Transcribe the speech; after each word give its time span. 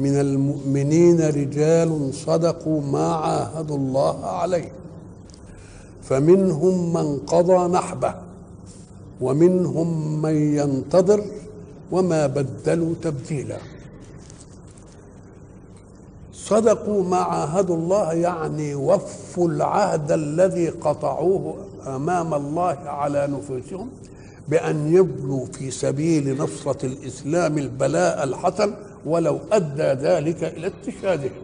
من 0.00 0.20
المؤمنين 0.20 1.20
رجال 1.20 2.14
صدقوا 2.14 2.80
ما 2.80 3.06
عاهدوا 3.14 3.76
الله 3.76 4.26
عليه. 4.26 4.72
فمنهم 6.02 6.92
من 6.92 7.18
قضى 7.18 7.68
نحبه 7.72 8.14
ومنهم 9.20 9.88
من 10.22 10.36
ينتظر 10.58 11.24
وما 11.92 12.26
بدلوا 12.26 12.94
تبديلا. 13.02 13.58
صدقوا 16.32 17.02
ما 17.04 17.16
عاهدوا 17.16 17.76
الله 17.76 18.12
يعني 18.12 18.74
وفوا 18.74 19.48
العهد 19.48 20.12
الذي 20.12 20.68
قطعوه 20.68 21.56
أمام 21.86 22.34
الله 22.34 22.78
على 22.86 23.26
نفوسهم 23.26 23.88
بأن 24.48 24.94
يبلوا 24.94 25.46
في 25.46 25.70
سبيل 25.70 26.38
نصرة 26.38 26.86
الإسلام 26.86 27.58
البلاء 27.58 28.24
الحسن 28.24 28.74
ولو 29.06 29.38
أدى 29.52 29.82
ذلك 29.82 30.44
إلى 30.44 30.66
استشهادهم 30.66 31.42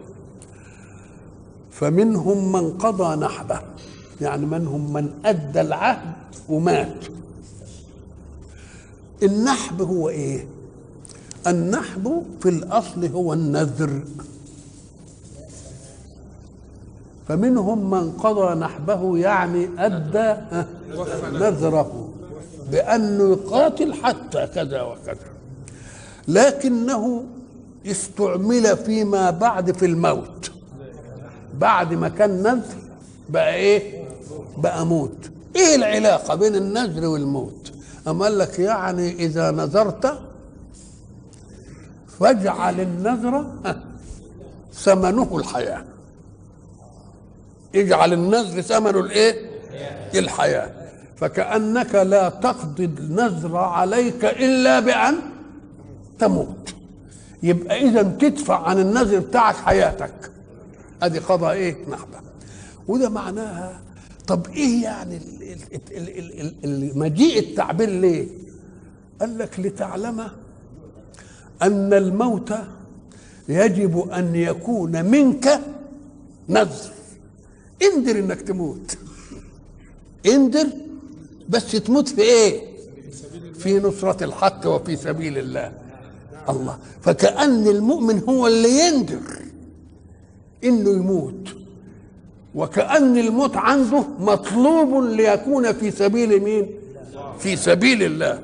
فمنهم 1.71 2.51
من 2.51 2.77
قضى 2.77 3.15
نحبه 3.15 3.61
يعني 4.21 4.45
منهم 4.45 4.93
من 4.93 5.09
أدى 5.25 5.61
العهد 5.61 6.13
ومات. 6.49 7.05
النحب 9.23 9.81
هو 9.81 10.09
إيه؟ 10.09 10.47
النحب 11.47 12.23
في 12.41 12.49
الأصل 12.49 13.05
هو 13.05 13.33
النذر. 13.33 14.01
فمنهم 17.27 17.89
من 17.89 18.11
قضى 18.11 18.55
نحبه 18.55 19.17
يعني 19.17 19.69
أدى 19.77 20.41
نذره 21.33 22.09
بأنه 22.71 23.31
يقاتل 23.31 23.93
حتى 23.93 24.47
كذا 24.47 24.81
وكذا. 24.81 25.27
لكنه 26.27 27.23
استعمل 27.85 28.77
فيما 28.77 29.29
بعد 29.29 29.77
في 29.77 29.85
الموت. 29.85 30.51
بعد 31.53 31.93
ما 31.93 32.09
كان 32.09 32.43
نذر 32.43 32.75
بقى 33.29 33.55
إيه؟ 33.55 34.03
بقى 34.57 34.85
موت. 34.85 35.31
إيه 35.55 35.75
العلاقة 35.75 36.35
بين 36.35 36.55
النذر 36.55 37.05
والموت؟ 37.07 37.71
أم 38.07 38.23
قال 38.23 38.37
لك 38.37 38.59
يعني 38.59 39.11
إذا 39.13 39.51
نذرت 39.51 40.19
فاجعل 42.19 42.81
النذر 42.81 43.45
ثمنه 44.73 45.37
الحياة. 45.37 45.83
اجعل 47.75 48.13
النذر 48.13 48.61
ثمنه 48.61 48.99
الإيه؟ 48.99 49.49
الحياة. 50.15 50.71
فكأنك 51.15 51.95
لا 51.95 52.29
تقضي 52.29 52.85
النذر 52.85 53.57
عليك 53.57 54.25
إلا 54.25 54.79
بأن 54.79 55.15
تموت. 56.19 56.76
يبقى 57.47 57.81
إذا 57.89 58.03
تدفع 58.03 58.67
عن 58.67 58.79
النذر 58.79 59.19
بتاعك 59.19 59.55
حياتك. 59.55 60.31
أدي 61.03 61.19
قضاء 61.19 61.53
إيه؟ 61.53 61.75
نحبة 61.89 62.17
وده 62.87 63.09
معناها 63.09 63.81
طب 64.27 64.47
إيه 64.47 64.83
يعني 64.83 65.19
مجيء 66.95 67.39
التعبير 67.39 67.89
ليه؟ 67.89 68.27
قال 69.21 69.37
لك 69.37 69.59
لتعلم 69.59 70.19
أن 71.61 71.93
الموت 71.93 72.53
يجب 73.49 74.09
أن 74.09 74.35
يكون 74.35 75.05
منك 75.05 75.59
نذر. 76.49 76.91
انذر 77.83 78.19
إنك 78.19 78.41
تموت. 78.41 78.97
انذر 80.25 80.67
بس 81.49 81.71
تموت 81.71 82.09
في 82.09 82.21
إيه؟ 82.21 82.61
في 83.53 83.79
نصرة 83.79 84.23
الحق 84.23 84.67
وفي 84.67 84.95
سبيل 84.95 85.37
الله. 85.37 85.71
الله 86.49 86.77
فكأن 87.01 87.67
المؤمن 87.67 88.23
هو 88.29 88.47
اللي 88.47 88.79
ينذر 88.79 89.19
إنه 90.63 90.89
يموت 90.89 91.49
وكأن 92.55 93.17
الموت 93.17 93.57
عنده 93.57 94.03
مطلوب 94.19 95.03
ليكون 95.03 95.73
في 95.73 95.91
سبيل 95.91 96.43
مين؟ 96.43 96.69
في 97.39 97.55
سبيل 97.55 98.03
الله. 98.03 98.43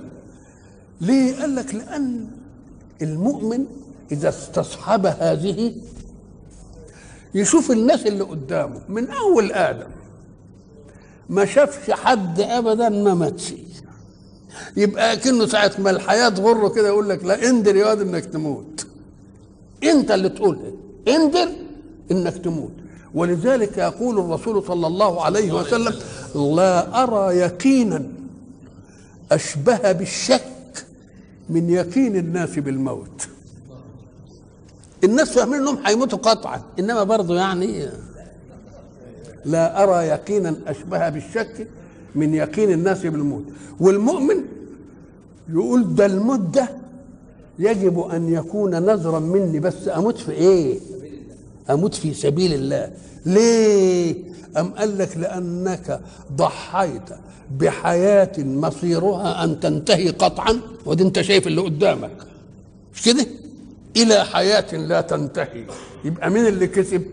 ليه؟ 1.02 1.40
قال 1.42 1.56
لك 1.56 1.76
لأن 1.76 2.28
المؤمن 3.02 3.66
إذا 4.12 4.30
استصحب 4.30 5.06
هذه 5.06 5.74
يشوف 7.36 7.72
الناس 7.72 8.06
اللي 8.06 8.24
قدامه 8.24 8.82
من 8.90 9.10
أول 9.10 9.52
آدم 9.52 9.90
ما 11.30 11.46
شافش 11.46 11.92
حد 11.92 12.40
أبدا 12.42 12.90
ما 12.90 13.14
ماتش 13.14 13.54
يبقى 14.78 15.18
كأنه 15.18 15.46
ساعة 15.46 15.72
ما 15.80 15.90
الحياة 15.90 16.30
تغره 16.30 16.68
كده 16.70 16.88
يقول 16.88 17.10
لك 17.10 17.24
لا 17.24 17.50
انذر 17.50 17.76
يا 17.76 17.86
واد 17.86 18.02
إنك 18.02 18.26
تموت. 18.26 18.88
أنت 19.84 20.12
اللي 20.12 20.30
تقول 20.30 20.60
انذر 21.08 21.50
إنك 22.12 22.38
تموت. 22.38 22.72
ولذلك 23.14 23.78
يقول 23.78 24.20
الرسول 24.20 24.64
صلى 24.64 24.88
الله 24.88 25.24
عليه 25.26 25.52
وسلم 25.52 25.94
لا 26.56 27.04
أرى 27.04 27.38
يقينا 27.38 28.06
أشبه 29.32 29.92
بالشك 29.92 30.44
من 31.50 31.70
يقين 31.70 32.16
الناس 32.16 32.60
بالموت. 32.60 33.28
الناس 35.04 35.32
فاهمين 35.32 35.60
إنهم 35.60 35.78
هيموتوا 35.86 36.18
قطعا 36.20 36.62
إنما 36.80 37.04
برضه 37.04 37.36
يعني 37.36 37.90
لا 39.46 39.84
أرى 39.84 40.08
يقينا 40.08 40.56
أشبه 40.68 41.10
بالشك 41.10 41.68
من 42.16 42.34
يقين 42.34 42.72
الناس 42.72 43.02
بالموت 43.06 43.44
والمؤمن 43.80 44.36
يقول 45.50 45.96
ده 45.96 46.06
الموت 46.06 46.40
ده 46.40 46.70
يجب 47.60 48.00
أن 48.00 48.34
يكون 48.34 48.72
نذرا 48.72 49.20
مني 49.20 49.60
بس 49.60 49.88
أموت 49.98 50.18
في 50.18 50.32
إيه؟ 50.32 50.80
أموت 51.70 51.94
في 51.94 52.14
سبيل 52.14 52.54
الله. 52.54 52.92
ليه؟ 53.26 54.16
أم 54.58 54.68
قال 54.74 54.98
لك 54.98 55.18
لأنك 55.18 56.00
ضحيت 56.36 57.02
بحياة 57.60 58.32
مصيرها 58.40 59.44
أن 59.44 59.60
تنتهي 59.60 60.10
قطعا؟ 60.10 60.60
ودي 60.86 61.04
أنت 61.04 61.22
شايف 61.22 61.48
اللي 61.48 61.62
قدامك. 61.62 62.18
مش 62.94 63.02
كده؟ 63.02 63.26
إلى 63.98 64.26
حياة 64.26 64.76
لا 64.76 65.02
تنتهي. 65.02 65.66
يبقى 66.06 66.30
مين 66.30 66.46
اللي 66.48 66.68
كسب؟ 66.68 67.04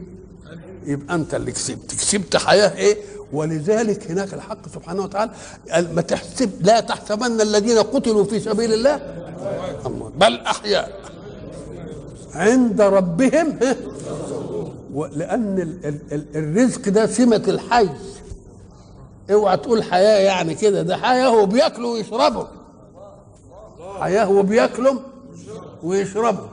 يبقى 0.86 1.14
أنت 1.14 1.34
اللي 1.34 1.52
كسبت. 1.52 1.90
كسبت 1.90 2.36
حياة 2.36 2.76
إيه؟ 2.76 2.96
ولذلك 3.32 4.10
هناك 4.10 4.34
الحق 4.34 4.68
سبحانه 4.74 5.02
وتعالى 5.02 5.30
ما 5.94 6.02
تحسب 6.02 6.50
لا 6.60 6.80
تحسبن 6.80 7.40
الذين 7.40 7.78
قتلوا 7.78 8.24
في 8.24 8.40
سبيل 8.40 8.72
الله 8.72 9.00
بل 10.16 10.36
أحياء. 10.36 11.00
عند 12.34 12.80
ربهم 12.80 13.58
لأن 15.12 15.78
الرزق 16.34 16.88
ده 16.88 17.06
سمة 17.06 17.42
الحي. 17.48 17.88
اوعى 19.32 19.56
تقول 19.56 19.82
حياة 19.82 20.18
يعني 20.18 20.54
كده 20.54 20.82
ده 20.82 20.96
حياة 20.96 21.28
هو 21.28 21.46
بياكلوا 21.46 21.92
ويشربوا 21.92 22.44
حياة 24.00 24.24
هو 24.24 24.42
بياكلوا 24.42 24.94
ويشربوا 25.82 26.46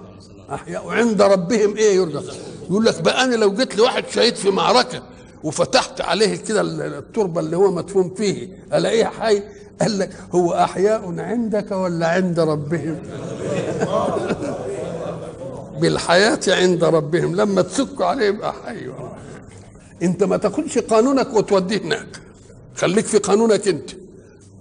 أحياء. 0.53 0.85
وعند 0.87 1.21
ربهم 1.21 1.77
إيه 1.77 1.95
يرزق؟ 1.95 2.33
يقول 2.69 2.85
لك 2.85 3.01
بقى 3.01 3.23
أنا 3.23 3.35
لو 3.35 3.53
جيت 3.53 3.75
لواحد 3.77 4.03
شهيد 4.11 4.35
في 4.35 4.49
معركة 4.51 5.01
وفتحت 5.43 6.01
عليه 6.01 6.35
كده 6.35 6.61
التربة 6.61 7.41
اللي 7.41 7.57
هو 7.57 7.71
مدفون 7.71 8.13
فيه 8.17 8.57
الاقيه 8.73 9.05
حي؟ 9.05 9.43
قال 9.81 9.99
لك 9.99 10.09
هو 10.31 10.53
أحياء 10.53 11.19
عندك 11.19 11.71
ولا 11.71 12.07
عند 12.07 12.39
ربهم؟ 12.39 12.99
بالحياة 15.81 16.39
عند 16.47 16.83
ربهم 16.83 17.35
لما 17.35 17.61
تسكوا 17.61 18.05
عليه 18.05 18.25
يبقى 18.25 18.53
حي. 18.53 18.87
أنت 20.03 20.23
ما 20.23 20.37
تاخدش 20.37 20.77
قانونك 20.77 21.33
وتوديه 21.33 21.81
هناك. 21.81 22.21
خليك 22.75 23.05
في 23.05 23.17
قانونك 23.17 23.67
أنت. 23.67 23.89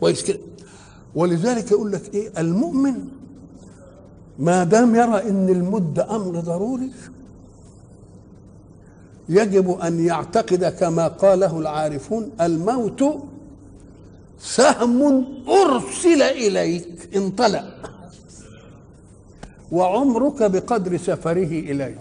كويس 0.01 0.23
كده. 0.23 0.39
ولذلك 1.15 1.71
يقول 1.71 1.93
لك 1.93 2.15
إيه؟ 2.15 2.33
المؤمن 2.39 2.95
ما 4.39 4.65
دام 4.65 4.95
يرى 4.95 5.23
إن 5.29 5.49
المد 5.49 5.99
أمر 5.99 6.41
ضروري 6.41 6.91
يجب 9.29 9.81
أن 9.81 10.07
يعتقد 10.07 10.65
كما 10.65 11.09
قاله 11.09 11.59
العارفون 11.59 12.31
الموت 12.41 13.05
سهم 14.41 15.25
أرسل 15.49 16.23
إليك 16.23 17.17
انطلق. 17.17 17.91
وعمرك 19.73 20.43
بقدر 20.43 20.97
سفره 20.97 21.33
إليك. 21.71 21.99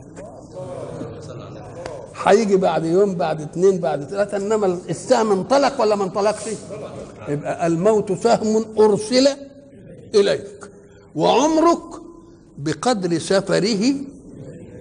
هيجي 2.23 2.55
بعد 2.55 2.85
يوم 2.85 3.15
بعد 3.15 3.41
اثنين 3.41 3.79
بعد 3.79 4.03
ثلاثة 4.03 4.37
إنما 4.37 4.65
السهم 4.89 5.31
انطلق 5.31 5.81
ولا 5.81 5.95
ما 5.95 6.03
انطلقش؟ 6.03 6.43
يبقى 7.27 7.67
الموت 7.67 8.11
سهم 8.11 8.65
أرسل 8.79 9.27
إليك. 10.15 10.69
وعمرك 11.15 12.01
بقدر 12.57 13.19
سفره 13.19 13.93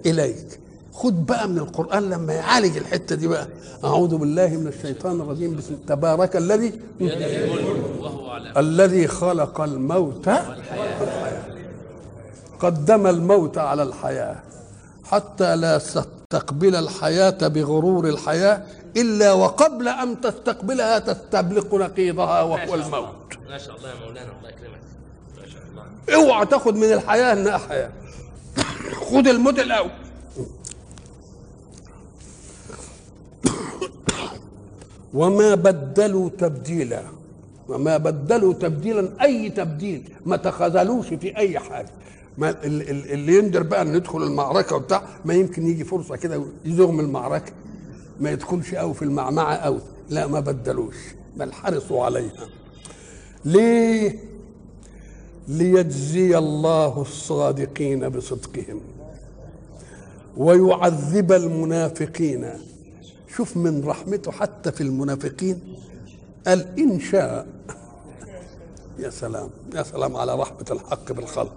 إليك. 0.07 0.61
خد 0.95 1.27
بقى 1.27 1.49
من 1.49 1.59
القرآن 1.59 2.11
لما 2.11 2.33
يعالج 2.33 2.77
الحتة 2.77 3.17
دي 3.17 3.27
بقى. 3.29 3.49
أعوذ 3.85 4.17
بالله 4.17 4.49
من 4.49 4.67
الشيطان 4.67 5.21
الرجيم. 5.21 5.57
بسم 5.57 5.77
تبارك 5.87 6.37
الذي 6.37 6.81
الذي 8.57 9.07
خلق 9.07 9.61
الموت 9.61 10.31
قدم 12.61 13.07
الموت 13.07 13.59
على 13.59 13.83
الحياة 13.83 14.37
حتى 15.05 15.57
لا 15.57 15.79
تستقبل 15.79 16.77
الحياة 16.77 17.49
بغرور 17.49 18.09
الحياة 18.09 18.63
إلا 18.97 19.33
وقبل 19.33 19.89
أن 19.89 20.21
تستقبلها 20.21 20.99
تستبلق 20.99 21.75
نقيضها 21.75 22.43
وهو 22.43 22.75
الموت. 22.75 23.15
ما 23.51 23.59
شاء 23.59 23.77
الله 23.77 23.89
يا 23.89 23.95
مولانا 23.95 24.33
الله 24.39 24.49
يكرمك. 24.49 24.81
ما 25.41 25.47
شاء 25.53 25.63
الله. 25.71 25.85
اوعى 26.15 26.47
تاخد 26.47 26.77
من 26.77 26.93
الحياة 26.93 27.33
إنها 27.33 27.59
حياة. 27.59 27.91
خد 29.11 29.29
الموت 29.29 29.59
الأول. 29.59 29.91
وما 35.15 35.55
بدلوا 35.55 36.29
تبديلا. 36.39 37.03
وما 37.69 37.97
بدلوا 37.97 38.53
تبديلا 38.53 39.25
أي 39.25 39.51
تبديل؟ 39.51 40.09
ما 40.27 40.37
تخاذلوش 40.37 41.07
في 41.09 41.37
أي 41.37 41.59
حاجة. 41.59 41.89
ما 42.39 42.51
ال- 42.51 42.91
ال- 42.91 43.11
اللي 43.13 43.39
يندر 43.39 43.63
بقى 43.63 43.83
ان 43.83 43.97
ندخل 43.97 44.23
المعركة 44.23 44.77
وبتاع 44.77 45.03
ما 45.25 45.35
يمكن 45.35 45.67
يجي 45.67 45.85
فرصة 45.85 46.17
كده 46.17 46.45
يزغم 46.65 47.01
المعركة. 47.01 47.53
ما 48.21 48.31
يدخلش 48.31 48.75
قوي 48.75 48.95
في 48.95 49.03
المعمعة 49.03 49.57
قوي 49.57 49.81
لا 50.11 50.27
ما 50.27 50.41
بدلوش. 50.41 50.97
بل 51.37 51.53
حرصوا 51.53 52.05
عليها. 52.05 52.49
ليه؟ 53.45 54.19
ليجزي 55.49 56.39
الله 56.39 57.01
الصادقين 57.03 58.09
بصدقهم. 58.09 58.81
ويعذب 60.37 61.33
المنافقين. 61.33 62.47
شوف 63.37 63.57
من 63.57 63.85
رحمته 63.85 64.33
حتى 64.33 64.73
في 64.73 64.81
المنافقين 64.81 65.61
قال 66.47 66.79
إن 66.79 67.01
شاء 67.01 67.47
يا 68.99 69.11
سلام 69.11 69.49
يا 69.75 69.83
سلام 69.83 70.17
على 70.17 70.35
رحمة 70.35 70.67
الحق 70.71 71.13
بالخلق. 71.13 71.57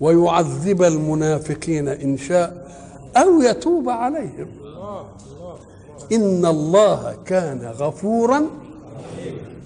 ويعذب 0.00 0.82
المنافقين 0.82 1.88
إن 1.88 2.16
شاء 2.16 2.68
أو 3.16 3.42
يتوب 3.42 3.88
عليهم. 3.88 4.48
إن 6.12 6.46
الله 6.46 7.16
كان 7.26 7.62
غفورا 7.62 8.46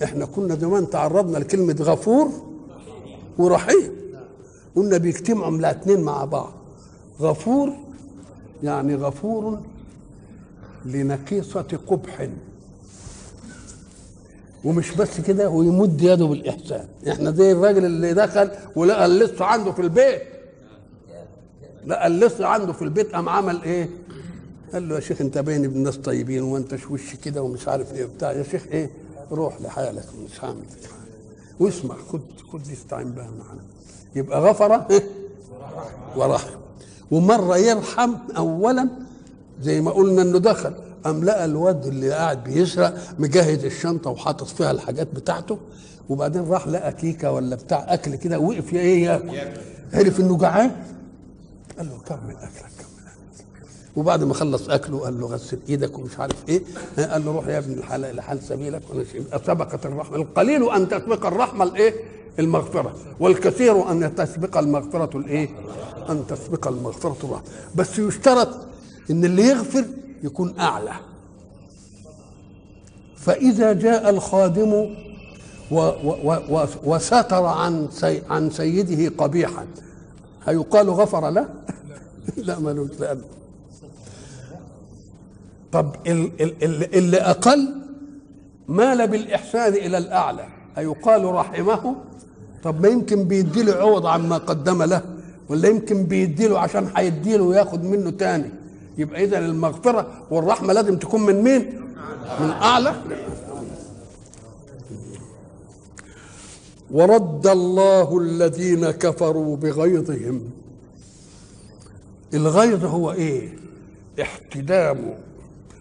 إحنا 0.05 0.25
كنا 0.25 0.55
زمان 0.55 0.91
تعرضنا 0.91 1.39
لكلمة 1.39 1.77
غفور 1.81 2.29
ورحيم. 3.39 3.93
قلنا 4.77 4.99
بيجتمعوا 4.99 5.51
الاثنين 5.51 6.01
مع 6.01 6.25
بعض. 6.25 6.53
غفور 7.21 7.73
يعني 8.63 8.95
غفور 8.95 9.61
لنقيصة 10.85 11.79
قبح. 11.87 12.29
ومش 14.65 14.91
بس 14.95 15.21
كده 15.21 15.49
ويمد 15.51 16.03
يده 16.03 16.25
بالإحسان. 16.27 16.89
إحنا 17.09 17.31
زي 17.31 17.53
الراجل 17.53 17.85
اللي 17.85 18.15
دخل 18.15 18.51
ولقى 18.77 19.07
اللص 19.07 19.43
عنده 19.43 19.73
في 19.73 19.83
البيت. 19.83 20.23
لقى 21.87 22.07
اللص 22.07 22.41
عنده 22.41 22.73
في 22.73 22.83
البيت 22.83 23.15
قام 23.15 23.29
عمل 23.29 23.63
إيه؟ 23.63 23.89
قال 24.73 24.89
له 24.89 24.95
يا 24.95 25.01
شيخ 25.01 25.21
أنت 25.21 25.39
باين 25.39 25.65
ابن 25.65 25.79
ناس 25.83 25.97
طيبين 25.97 26.43
وأنت 26.43 26.75
وش 26.91 27.15
كده 27.25 27.43
ومش 27.43 27.69
عارف 27.69 27.95
إيه 27.95 28.05
بتاع 28.05 28.33
يا 28.33 28.43
شيخ 28.43 28.63
إيه؟ 28.71 28.91
روح 29.33 29.61
لحالك 29.61 30.05
مش 30.25 30.45
هعمل. 30.45 30.63
واسمع 31.61 31.95
خد 32.13 32.21
خد 32.53 32.63
دي 32.63 32.73
استعين 32.73 33.13
بها 33.13 33.31
معنا. 33.31 33.61
يبقى 34.17 34.41
غفر 34.41 34.91
إيه؟ 34.91 35.03
ورحم 36.17 36.51
ومرة 37.11 37.57
يرحم 37.57 38.15
اولا 38.37 38.89
زي 39.61 39.81
ما 39.81 39.91
قلنا 39.91 40.23
إنه 40.23 40.39
دخل. 40.39 40.73
قام 41.05 41.25
لقى 41.25 41.45
الواد 41.45 41.87
اللي 41.87 42.11
قاعد 42.13 42.45
بيسرق 42.45 42.95
مجهز 43.19 43.65
الشنطة 43.65 44.11
وحاطط 44.11 44.47
فيها 44.47 44.71
الحاجات 44.71 45.09
بتاعته 45.15 45.59
وبعدين 46.09 46.49
راح 46.49 46.69
لقى 46.69 46.93
كيكة 46.93 47.33
ولا 47.33 47.57
بتاع 47.57 47.95
أكل 47.95 48.15
كده 48.15 48.39
وقف 48.39 48.73
يا 48.73 48.81
إيه 48.81 49.05
ياكل 49.05 49.31
عرف 49.95 50.21
إنه 50.21 50.39
جعان؟ 50.39 50.71
قال 51.79 51.87
له 51.89 51.99
كمل 52.07 52.37
أكلك 52.37 52.73
كمل 52.79 53.07
أكلك. 53.35 53.67
وبعد 53.97 54.25
ما 54.25 54.35
خلص 54.35 54.69
أكله 54.69 54.99
قال 54.99 55.21
له 55.21 55.27
غسل 55.27 55.59
إيدك 55.69 55.99
ومش 55.99 56.19
عارف 56.19 56.37
إيه. 56.49 56.63
قال 56.99 57.25
له 57.25 57.33
روح 57.33 57.47
يا 57.47 57.59
ابن 57.59 57.73
الحلال 57.73 58.17
لحال 58.17 58.43
سبيلك. 58.43 58.83
وأنا 58.91 59.05
سبقت 59.47 59.87
الرحمة. 59.87 60.17
القليل 60.17 60.71
أن 60.71 60.89
تسبق 60.89 61.27
الرحمة 61.27 61.65
الإيه؟ 61.65 61.95
المغفرة. 62.39 62.95
والكثير 63.21 63.91
أن 63.91 64.15
تسبق 64.15 64.59
المغفرة 64.59 65.19
الإيه؟ 65.19 65.49
أن 66.11 66.25
تسبق 66.29 66.69
المغفرة 66.69 67.17
الرحمة. 67.25 67.45
بس 67.75 67.99
يشترط 67.99 68.49
إن 69.11 69.25
اللي 69.25 69.43
يغفر 69.43 69.85
يكون 70.23 70.59
أعلى. 70.59 70.93
فإذا 73.17 73.73
جاء 73.73 74.11
الخادم 74.11 74.73
و 75.71 75.81
و 76.51 76.67
وستر 76.85 77.45
عن 77.45 77.89
عن 78.31 78.51
سيده 78.51 79.15
قبيحا 79.19 79.67
هيقال 80.47 80.91
غفر 80.91 81.31
له؟ 81.31 81.49
لا 82.37 82.59
ملوش 82.59 82.91
لأنه 83.01 83.23
طب 85.73 85.95
ال- 86.07 86.43
ال- 86.43 86.65
ال- 86.65 86.95
اللي 86.95 87.17
أقل 87.17 87.75
مال 88.69 89.09
بالإحسان 89.09 89.73
إلى 89.75 89.99
الأعلى 89.99 90.45
هيقال 90.77 91.25
رحمه؟ 91.25 91.97
طب 92.63 92.81
ما 92.81 92.89
يمكن 92.89 93.25
بيديله 93.25 93.73
عوض 93.73 94.07
عما 94.07 94.39
قدم 94.39 94.83
له 94.83 95.03
ولا 95.49 95.69
يمكن 95.69 96.05
بيديله 96.05 96.59
عشان 96.59 96.91
هيديله 96.97 97.45
وياخد 97.45 97.85
منه 97.85 98.11
تاني؟ 98.11 98.51
يبقى 98.99 99.25
إذا 99.25 99.39
المغفرة 99.39 100.27
والرحمة 100.31 100.73
لازم 100.73 100.99
تكون 100.99 101.23
من 101.23 101.43
مين؟ 101.43 101.81
من 102.41 102.51
أعلى. 102.51 102.95
ورد 106.91 107.47
الله 107.47 108.19
الذين 108.19 108.91
كفروا 108.91 109.57
بغيظهم. 109.57 110.51
الغيظ 112.35 112.85
هو 112.85 113.13
إيه؟ 113.13 113.57
احتدام 114.21 115.15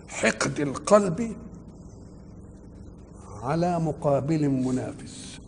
حقد 0.07 0.59
القلب 0.59 1.35
على 3.43 3.79
مقابل 3.79 4.49
منافس. 4.49 5.39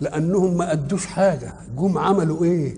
لأنهم 0.00 0.56
ما 0.56 0.72
أدوش 0.72 1.06
حاجة. 1.06 1.54
جم 1.78 1.98
عملوا 1.98 2.44
إيه؟ 2.44 2.76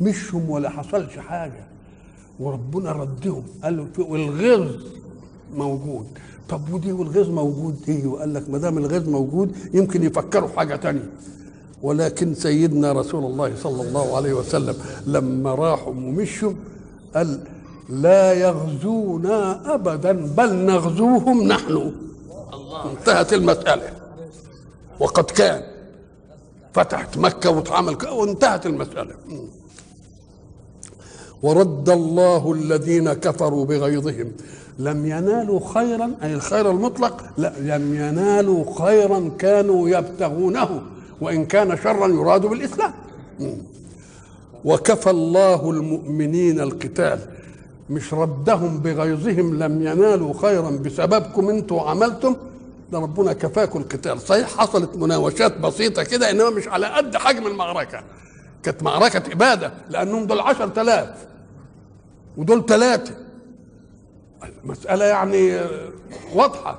مشهم 0.00 0.50
ولا 0.50 0.70
حصلش 0.70 1.18
حاجة. 1.18 1.75
وربنا 2.40 2.92
ردهم 2.92 3.42
قال 3.64 3.76
له 3.76 3.86
والغيظ 3.98 4.66
موجود. 5.54 6.06
طب 6.48 6.72
ودي 6.72 6.92
والغيظ 6.92 7.28
موجود 7.30 7.76
إيه؟ 7.88 8.06
وقال 8.06 8.34
لك 8.34 8.50
ما 8.50 8.58
دام 8.58 8.78
الغيظ 8.78 9.08
موجود 9.08 9.56
يمكن 9.74 10.02
يفكروا 10.02 10.48
في 10.48 10.56
حاجة 10.58 10.76
تانية. 10.76 11.10
ولكن 11.82 12.34
سيدنا 12.34 12.92
رسول 12.92 13.24
الله 13.24 13.52
صلى 13.56 13.82
الله 13.88 14.16
عليه 14.16 14.32
وسلم 14.32 14.74
لما 15.06 15.54
راحوا 15.54 15.92
ومشوا 15.92 16.52
قال 17.14 17.40
لا 17.88 18.32
يغزونا 18.32 19.74
ابدا 19.74 20.12
بل 20.12 20.54
نغزوهم 20.54 21.42
نحن. 21.48 21.92
انتهت 22.90 23.32
المسألة. 23.32 23.90
وقد 25.00 25.24
كان 25.24 25.62
فتحت 26.74 27.18
مكة 27.18 27.50
واتعمل 27.50 27.94
ك- 27.94 28.12
وانتهت 28.12 28.66
المسألة. 28.66 29.14
ورد 31.46 31.90
الله 31.90 32.52
الذين 32.52 33.12
كفروا 33.12 33.64
بغيظهم. 33.64 34.32
لم 34.78 35.06
ينالوا 35.06 35.60
خيرا 35.74 36.10
أي 36.22 36.34
الخير 36.34 36.70
المطلق 36.70 37.24
لا 37.38 37.52
لم 37.60 37.94
ينالوا 37.94 38.64
خيرا 38.78 39.30
كانوا 39.38 39.88
يبتغونه 39.88 40.82
وإن 41.20 41.46
كان 41.46 41.76
شرا 41.76 42.06
يراد 42.08 42.46
بالإسلام. 42.46 42.92
وكفى 44.64 45.10
الله 45.10 45.70
المؤمنين 45.70 46.60
القتال. 46.60 47.18
مش 47.90 48.14
ردهم 48.14 48.78
بغيظهم 48.78 49.58
لم 49.62 49.86
ينالوا 49.86 50.34
خيرا 50.42 50.70
بسببكم 50.70 51.48
أنتوا 51.48 51.82
عملتم؟ 51.82 52.36
ده 52.92 52.98
ربنا 52.98 53.32
كفاكم 53.32 53.78
القتال. 53.80 54.20
صحيح 54.20 54.48
حصلت 54.48 54.96
مناوشات 54.96 55.58
بسيطة 55.58 56.02
كده 56.02 56.30
إنما 56.30 56.50
مش 56.50 56.68
على 56.68 56.86
قد 56.86 57.16
حجم 57.16 57.46
المعركة. 57.46 58.00
كانت 58.62 58.82
معركة 58.82 59.32
اباده 59.32 59.72
لأنهم 59.90 60.26
دول 60.26 60.40
عشر 60.40 60.68
تلاف 60.68 61.08
ودول 62.36 62.66
ثلاثة 62.66 63.14
المسألة 64.64 65.04
يعني 65.04 65.60
واضحة. 66.34 66.78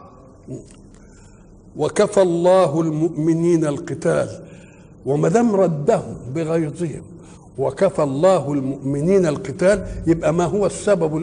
وكفى 1.78 2.22
الله 2.22 2.82
المؤمنين 2.82 3.66
القتال 3.66 4.44
وما 5.06 5.30
دام 5.30 5.56
ردهم 5.56 6.18
بغيظهم 6.36 7.02
وكفى 7.58 8.04
الله 8.04 8.54
المؤمنين 8.54 9.26
القتال 9.26 9.88
يبقى 10.08 10.34
ما 10.34 10.46
هو 10.46 10.66
السبب 10.66 11.18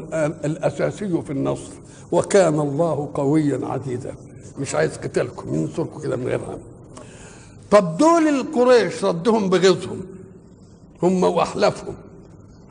الأساسي 0.45 1.23
في 1.23 1.31
النصر. 1.31 1.73
وكان 2.13 2.61
الله 2.61 3.11
قويا 3.15 3.61
عزيزا 3.67 4.15
مش 4.59 4.75
عايز 4.75 4.97
قتالكم 4.97 5.55
ينصركم 5.55 6.01
كده 6.01 6.17
من 6.17 6.27
غير 6.27 6.41
هم 6.41 6.59
طب 7.71 7.97
دول 7.97 8.29
القريش 8.29 9.05
ردهم 9.05 9.49
بغيظهم 9.51 10.01
هم 11.03 11.25
وأحلافهم. 11.25 11.95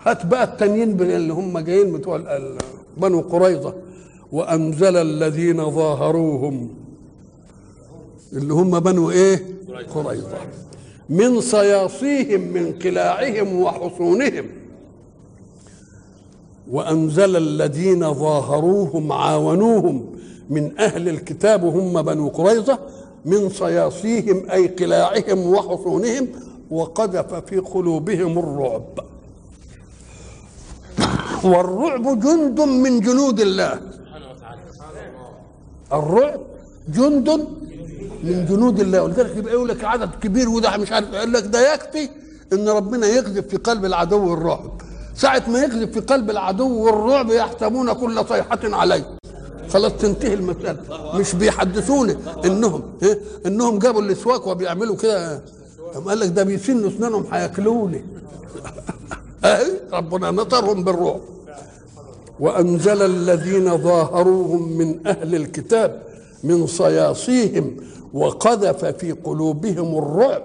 هات 0.03 0.25
بقى 0.25 0.43
التانيين 0.43 1.01
اللي 1.01 1.33
هم 1.33 1.60
جايين 1.60 1.93
بتوع 1.93 2.39
بنو 2.98 3.22
قريظة. 3.22 3.74
وأنزل 4.31 4.98
الذين 4.98 5.72
ظاهروهم. 5.72 6.69
اللي 8.33 8.53
هم 8.53 8.79
بنو 8.79 9.12
إيه؟ 9.12 9.45
قريظة. 9.95 10.38
من 11.10 11.41
صياصيهم 11.41 12.41
من 12.41 12.74
قلاعهم 12.83 13.62
وحصونهم. 13.62 14.45
وأنزل 16.72 17.36
الذين 17.36 18.13
ظاهروهم 18.13 19.12
عاونوهم. 19.12 20.05
من 20.50 20.79
أهل 20.79 21.10
الكتاب 21.10 21.65
هم 21.65 22.01
بنو 22.01 22.27
قريظة. 22.27 22.79
من 23.25 23.50
صياصيهم 23.50 24.50
أي 24.51 24.67
قلاعهم 24.67 25.48
وحصونهم. 25.48 26.27
وقذف 26.72 27.33
في 27.33 27.57
قلوبهم 27.57 28.39
الرعب. 28.39 29.12
والرعب 31.45 32.19
جند 32.19 32.62
من 32.62 33.00
جنود 33.00 33.39
الله. 33.39 33.79
الرعب 35.93 36.41
جند 36.88 37.29
من 38.23 38.45
جنود 38.50 38.79
الله. 38.79 39.03
ولذلك 39.03 39.38
يبقى 39.38 39.53
يقول 39.53 39.69
لك 39.69 39.83
عدد 39.83 40.09
كبير 40.21 40.50
وده 40.50 40.77
مش 40.77 40.91
عارف 40.91 41.13
يقول 41.13 41.33
لك 41.33 41.43
ده 41.43 41.73
يكفي 41.73 42.09
إن 42.53 42.69
ربنا 42.69 43.07
يقذف 43.07 43.47
في 43.47 43.57
قلب 43.57 43.85
العدو 43.85 44.33
الرعب. 44.33 44.71
ساعة 45.15 45.43
ما 45.47 45.59
يقذف 45.59 45.91
في 45.91 46.00
قلب 46.00 46.29
العدو 46.29 46.89
الرعب 46.89 47.29
يحسبون 47.31 47.93
كل 47.93 48.25
صيحة 48.29 48.59
عليه. 48.63 49.05
خلاص 49.69 49.91
تنتهي 49.91 50.33
المسألة. 50.33 50.77
مش 51.15 51.35
بيحدثوني. 51.35 52.17
إنهم؟ 52.45 52.83
إنهم 53.45 53.79
جابوا 53.79 54.01
الأسواق 54.01 54.47
وبيعملوا 54.47 54.95
كده. 54.95 55.41
قال 56.05 56.19
لك 56.19 56.29
ده 56.29 56.43
بيسنوا 56.43 56.89
أسنانهم 56.89 57.25
هياكلوني. 57.31 58.05
أهي 59.45 59.71
ربنا 59.93 60.31
نطرهم 60.31 60.83
بالرعب 60.83 61.19
وأنزل 62.39 63.01
الذين 63.01 63.77
ظاهروهم 63.77 64.77
من 64.77 65.07
أهل 65.07 65.35
الكتاب 65.35 66.03
من 66.43 66.67
صياصيهم 66.67 67.77
وقذف 68.13 68.85
في 68.85 69.12
قلوبهم 69.12 69.97
الرعب. 69.97 70.41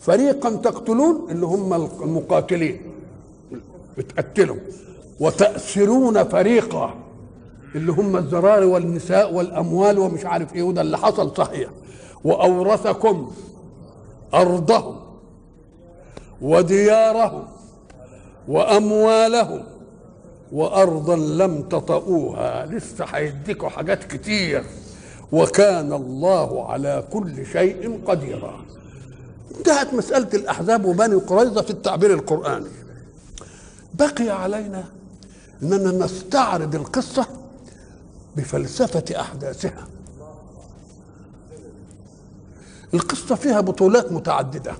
فريقا 0.00 0.50
تقتلون 0.50 1.26
اللي 1.30 1.46
هم 1.46 1.72
المقاتلين. 2.02 2.80
بتقتلوا 3.98 4.56
وتأسرون 5.20 6.24
فريقا 6.24 6.94
اللي 7.74 7.92
هم 7.92 8.16
الزرار 8.16 8.64
والنساء 8.64 9.34
والأموال 9.34 9.98
ومش 9.98 10.24
عارف 10.24 10.54
إيه 10.54 10.62
وده 10.62 10.80
اللي 10.80 10.98
حصل 10.98 11.36
صحيح. 11.36 11.70
وأورثكم 12.24 13.30
أرضهم 14.34 14.96
وديارهم 16.42 17.44
وأموالهم 18.48 19.64
وأرضا 20.52 21.16
لم 21.16 21.62
تطئوها. 21.62 22.66
لسه 22.66 23.04
هيديكوا 23.04 23.68
حاجات 23.68 24.04
كتير. 24.04 24.64
وكان 25.32 25.92
الله 25.92 26.68
على 26.68 27.04
كل 27.12 27.46
شيء 27.46 28.00
قديرا. 28.06 28.64
انتهت 29.58 29.94
مسألة 29.94 30.28
الأحزاب 30.34 30.84
وبني 30.84 31.14
قريظة 31.14 31.62
في 31.62 31.70
التعبير 31.70 32.14
القرآني. 32.14 32.70
بقي 33.94 34.28
علينا 34.28 34.84
أننا 35.62 36.04
نستعرض 36.04 36.74
القصة 36.74 37.26
بفلسفة 38.36 39.20
أحداثها. 39.20 39.88
القصة 42.94 43.34
فيها 43.34 43.60
بطولات 43.60 44.12
متعددة. 44.12 44.74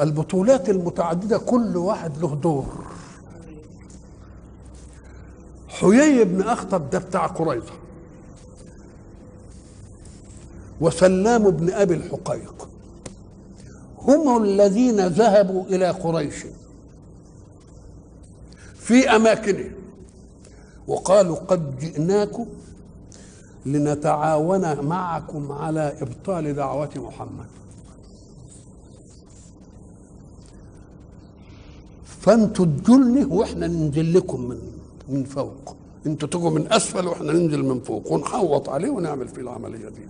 البطولات 0.00 0.70
المتعددة 0.70 1.38
كل 1.38 1.76
واحد 1.76 2.18
له 2.18 2.34
دور. 2.34 2.84
حيي 5.68 6.24
بن 6.24 6.42
أخطب 6.42 6.90
ده 6.90 6.98
بتاع 6.98 7.26
قريظة. 7.26 7.72
وسلام 10.80 11.50
بن 11.50 11.72
أبي 11.72 11.94
الحقيق. 11.94 12.68
هم 13.98 14.42
الذين 14.42 15.06
ذهبوا 15.06 15.64
إلى 15.64 15.90
قريش 15.90 16.34
في 18.76 19.16
أماكنهم. 19.16 19.72
وقالوا 20.86 21.36
قد 21.36 21.78
جئناكم 21.78 22.46
لنتعاون 23.66 24.80
معكم 24.80 25.52
على 25.52 25.96
إبطال 26.00 26.54
دعوة 26.54 26.90
محمد. 26.96 27.46
فانتوا 32.22 32.64
تجلني 32.64 33.24
وإحنا 33.24 33.66
ننزل 33.66 34.14
لكم 34.14 34.40
من 34.48 34.58
من 35.08 35.24
فوق. 35.24 35.76
أنتوا 36.06 36.28
تجوا 36.28 36.50
من 36.50 36.72
أسفل 36.72 37.06
وإحنا 37.06 37.32
ننزل 37.32 37.62
من 37.62 37.80
فوق 37.80 38.12
ونحوط 38.12 38.68
عليه 38.68 38.90
ونعمل 38.90 39.28
فيه 39.28 39.40
العملية 39.40 39.88
دي 39.88 40.06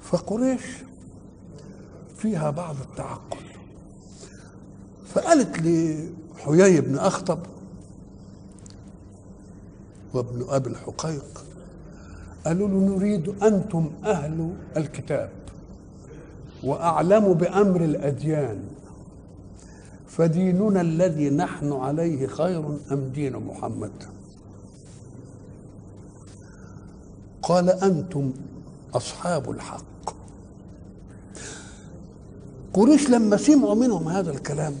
فقريش 0.00 0.62
فيها 2.16 2.50
بعض 2.50 2.76
التعقل. 2.90 3.44
فقالت 5.14 5.58
لحيي 5.58 6.80
بن 6.80 6.98
أخطب 6.98 7.38
وابن 10.14 10.46
أبي 10.48 10.70
الحقيق 10.70 11.44
قالوا 12.46 12.68
له 12.68 12.96
نريد 12.96 13.42
أنتم 13.42 13.90
أهل 14.04 14.52
الكتاب 14.76 15.30
وأعلم 16.62 17.32
بأمر 17.34 17.84
الأديان. 17.84 18.60
فديننا 20.16 20.80
الذي 20.80 21.30
نحن 21.30 21.72
عليه 21.72 22.26
خير 22.26 22.64
أم 22.92 23.08
دين 23.14 23.36
محمد؟ 23.36 23.92
قال 27.42 27.70
أنتم 27.70 28.32
أصحاب 28.94 29.50
الحق. 29.50 30.16
قريش 32.74 33.10
لما 33.10 33.36
سمعوا 33.36 33.74
منهم 33.74 34.08
هذا 34.08 34.30
الكلام 34.30 34.74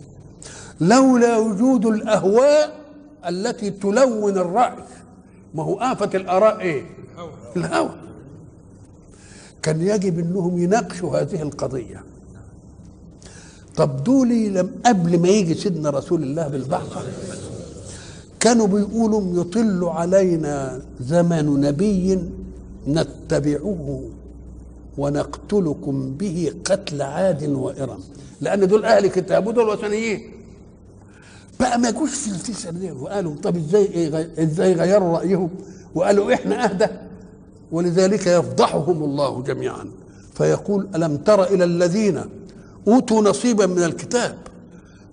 لولا 0.80 1.38
وجود 1.38 1.86
الأهواء 1.86 2.80
التي 3.28 3.70
تلون 3.70 4.38
الرأي 4.38 4.84
ما 5.54 5.62
هو 5.62 5.78
آفة 5.78 6.10
الآراء 6.14 6.60
إيه؟ 6.60 6.84
الهوى. 7.56 7.96
كان 9.62 9.80
يجب 9.80 10.18
أنهم 10.18 10.58
يناقشوا 10.58 11.20
هذه 11.20 11.42
القضية. 11.42 12.04
طب 13.76 14.04
دولي 14.04 14.48
لم 14.48 14.70
قبل 14.86 15.18
ما 15.20 15.28
يجي 15.28 15.54
سيدنا 15.54 15.90
رسول 15.90 16.22
الله 16.22 16.48
بالبعثة 16.48 17.00
كانوا 18.40 18.66
بيقولوا 18.66 19.40
يطل 19.40 19.84
علينا 19.84 20.80
زمن 21.00 21.60
نبي 21.60 22.18
نتبعه 22.88 24.02
ونقتلكم 24.98 26.12
به 26.18 26.52
قتل 26.64 27.02
عاد 27.02 27.42
وإرم. 27.48 27.98
لأن 28.40 28.68
دول 28.68 28.84
أهل 28.84 29.06
كتاب 29.06 29.46
ودول 29.46 29.68
وثنيين. 29.68 30.20
بقى 31.60 31.78
ما 31.78 31.88
يجوش 31.88 32.10
في 32.10 32.28
الفيسة 32.30 32.70
دي 32.70 32.92
وقالوا 32.92 33.34
طب 33.42 33.56
إزاي 33.56 34.08
إزاي 34.38 34.72
غيروا 34.72 35.18
رأيهم؟ 35.18 35.50
وقالوا 35.94 36.34
إحنا 36.34 36.64
أهدى. 36.64 36.86
ولذلك 37.72 38.26
يفضحهم 38.26 39.02
الله 39.04 39.42
جميعا. 39.42 39.84
فيقول 40.34 40.88
ألم 40.94 41.16
تر 41.16 41.44
إلى 41.44 41.64
الذين 41.64 42.20
أوتوا 42.88 43.22
نصيبا 43.22 43.66
من 43.66 43.82
الكتاب. 43.82 44.38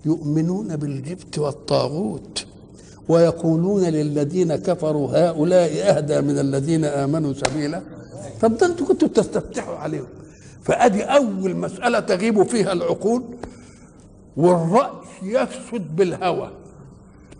يؤمنون 0.04 0.76
بالجبت 0.76 1.38
والطاغوت 1.38 2.46
ويقولون 3.08 3.82
للذين 3.82 4.56
كفروا 4.56 5.08
هؤلاء 5.12 5.96
أهدى 5.96 6.20
من 6.20 6.38
الذين 6.38 6.84
آمنوا 6.84 7.32
سبيلا. 7.32 7.82
طب 8.40 8.56
ده 8.56 8.66
أنتوا 8.66 8.86
كنتوا 8.86 9.08
تستفتحوا 9.08 9.76
عليهم. 9.76 10.06
فأدي 10.62 11.02
أول 11.02 11.56
مسألة 11.56 12.00
تغيب 12.00 12.42
فيها 12.42 12.72
العقول. 12.72 13.22
والرأي 14.36 14.90
يفسد 15.22 15.96
بالهوى 15.96 16.50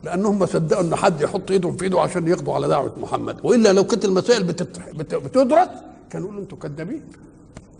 لأنهم 0.05 0.39
ما 0.39 0.47
صدقوا 0.47 0.83
إن 0.83 0.95
حد 0.95 1.21
يحط 1.21 1.51
إيدهم 1.51 1.77
في 1.77 1.85
إيده 1.85 2.01
عشان 2.01 2.29
يقضوا 2.29 2.55
على 2.55 2.69
دعوة 2.69 2.93
محمد. 3.01 3.37
وإلا 3.43 3.73
لو 3.73 3.85
كانت 3.85 4.05
المسائل 4.05 4.45
بتتح... 4.45 4.91
بت... 4.91 5.15
بتدرس 5.15 5.69
كانوا 6.11 6.27
يقولوا 6.27 6.43
أنتوا 6.43 6.59
كذابين. 6.59 7.03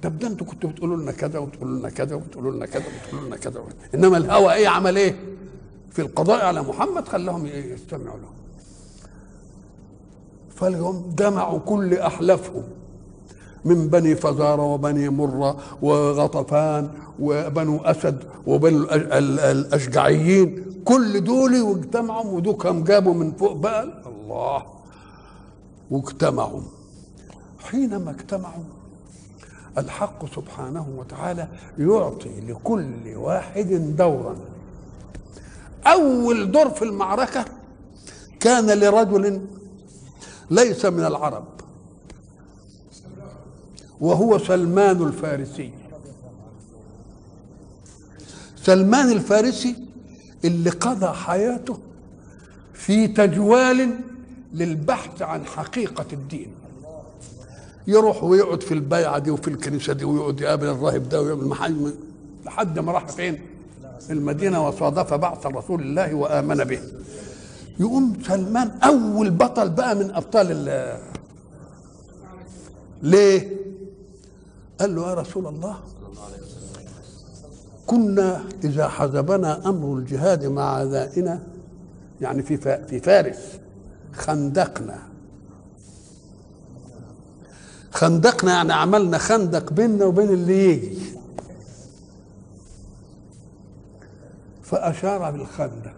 طب 0.05 0.19
ده 0.19 0.27
أنتوا 0.29 0.47
كنتوا 0.47 0.71
بتقولوا 0.71 0.97
لنا 0.97 1.13
كذا 1.13 1.39
وتقولوا 1.39 1.79
لنا 1.79 1.91
كذا 1.91 2.15
وتقولوا 2.15 2.53
لنا 2.53 2.67
كذا 2.67 2.85
وتقولوا 2.87 3.27
لنا 3.27 3.37
كذا 3.37 3.63
إنما 3.95 4.17
الهوى 4.17 4.53
إيه؟ 4.55 4.69
عمل 4.69 4.97
إيه؟ 4.97 5.17
في 5.91 6.03
القضاء 6.03 6.45
على 6.45 6.63
محمد 6.63 7.09
خلاهم 7.09 7.47
يستمعوا 7.47 8.19
له. 8.19 8.29
فالهم 10.57 11.15
جمعوا 11.19 11.59
كل 11.59 11.95
أحلافهم. 11.95 12.63
من 13.65 13.89
بني 13.89 14.15
فزارة 14.15 14.63
وبني 14.63 15.09
مرة 15.09 15.57
وغطفان 15.83 16.91
وبنو 17.21 17.79
أسد 17.79 18.25
وبنو 18.47 18.87
الأشجعيين. 18.91 20.65
كل 20.85 21.25
دول 21.25 21.61
واجتمعوا 21.63 22.33
ودوكهم 22.33 22.85
جابوا 22.85 23.15
من 23.15 23.33
فوق 23.33 23.53
بقى؟ 23.53 24.03
الله. 24.07 24.63
واجتمعوا. 25.91 26.61
حينما 27.59 28.11
اجتمعوا 28.11 28.65
الحق 29.79 30.35
سبحانه 30.35 30.89
وتعالى 30.97 31.49
يعطي 31.79 32.41
لكل 32.41 33.17
واحد 33.17 33.97
دورا. 33.97 34.37
أول 35.87 36.53
دور 36.53 36.71
في 36.71 36.83
المعركة 36.83 37.45
كان 38.41 38.71
لرجل 38.71 39.47
ليس 40.51 40.85
من 40.85 41.05
العرب 41.05 41.45
وهو 44.01 44.39
سلمان 44.39 45.03
الفارسي. 45.03 45.73
سلمان 48.57 49.11
الفارسي 49.13 49.77
اللي 50.45 50.71
قضى 50.71 51.07
حياته 51.07 51.79
في 52.73 53.09
تجوال 53.09 54.01
للبحث 54.53 55.23
عن 55.23 55.45
حقيقة 55.45 56.07
الدين. 56.13 56.55
يروح 57.87 58.25
ويقعد 58.25 58.63
في 58.63 58.75
البيعة 58.75 59.19
دي 59.19 59.31
وفي 59.31 59.49
الكنيسة 59.49 59.93
دي 59.93 60.05
ويقعد 60.05 60.41
يقابل 60.41 60.67
الراهب 60.67 61.09
ده 61.09 61.23
ويعمل 61.23 61.45
محل 61.45 61.95
لحد 62.47 62.79
ما 62.79 62.93
راح 62.93 63.09
فين؟ 63.09 63.39
المدينة 64.11 64.69
وصادف 64.69 65.15
بعث 65.15 65.47
رسول 65.47 65.83
الله 65.83 66.15
وآمن 66.15 66.65
به 66.65 66.81
يقوم 67.81 68.13
سلمان 68.29 68.71
أول 68.85 69.31
بطل 69.31 69.69
بقى 69.71 69.97
من 69.97 70.11
أبطال 70.11 70.47
ال 70.51 70.99
ليه؟ 73.03 73.57
قال 74.81 74.95
له 74.97 75.09
يا 75.09 75.15
رسول 75.15 75.47
الله 75.47 75.77
كنا 77.87 78.45
إذا 78.65 78.89
حزبنا 78.89 79.69
أمر 79.69 79.99
الجهاد 79.99 80.45
مع 80.47 80.63
أعدائنا 80.79 81.43
يعني 82.21 82.43
في 82.43 82.57
في 82.87 83.01
فارس 83.01 83.39
خندقنا 84.13 84.99
خندقنا 87.95 88.53
يعني 88.53 88.73
عملنا 88.73 89.19
خندق 89.19 89.73
بيننا 89.73 90.05
وبين 90.05 90.29
اللي 90.29 90.71
يجي. 90.71 90.99
فأشار 94.63 95.31
بالخندق. 95.31 95.95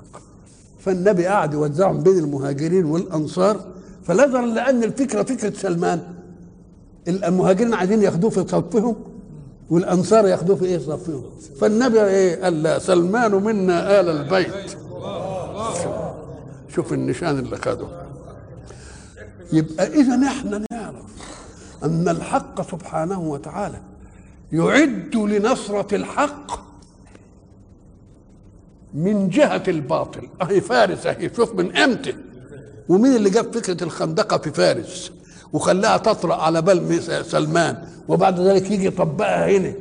فالنبي 0.81 1.27
قعد 1.27 1.55
يوزعهم 1.55 2.03
بين 2.03 2.19
المهاجرين 2.19 2.85
والأنصار. 2.85 3.61
فنظرا 4.05 4.47
لأن 4.47 4.85
الفكرة 4.85 5.23
فكرة 5.23 5.51
سلمان. 5.51 6.03
المهاجرين 7.09 7.75
عايزين 7.75 8.03
ياخدوه 8.03 8.31
في 8.31 8.41
صفهم 8.41 8.97
والأنصار 9.71 10.27
ياخدوه 10.27 10.57
في 10.57 10.65
إيه؟ 10.65 10.79
صفهم. 10.79 11.23
فالنبي 11.61 12.05
إيه؟ 12.05 12.43
قال 12.43 12.63
لا 12.63 12.79
سلمان 12.79 13.35
منا 13.35 14.01
آل 14.01 14.09
البيت. 14.09 14.77
شوف 16.75 16.93
النشان 16.93 17.39
اللي 17.39 17.57
خده. 17.57 17.87
يبقى 19.53 19.87
إذا 19.87 20.17
نعرف 20.17 20.45
أن 21.85 22.09
الحق 22.09 22.71
سبحانه 22.71 23.21
وتعالى 23.21 23.81
يعد 24.53 25.17
لنصرة 25.17 25.95
الحق 25.95 26.67
من 28.95 29.29
جهة 29.29 29.63
الباطل. 29.69 30.29
أهي 30.43 30.61
فارس 30.61 31.07
أهي 31.07 31.31
شوف 31.37 31.55
من 31.55 31.77
إمتى. 31.77 32.15
ومين 32.89 33.17
اللي 33.17 33.31
جاب 33.31 33.55
فكرة 33.55 33.85
الخندقة 33.85 34.39
في 34.39 34.51
فارس؟ 34.51 35.13
وخلاها 35.53 35.97
تطرأ 35.97 36.35
على 36.35 36.63
بال 36.63 37.27
سلمان 37.27 37.89
وبعد 38.09 38.41
ذلك 38.41 38.71
يجي 38.71 38.87
يطبقها 38.87 39.57
هنا. 39.57 39.75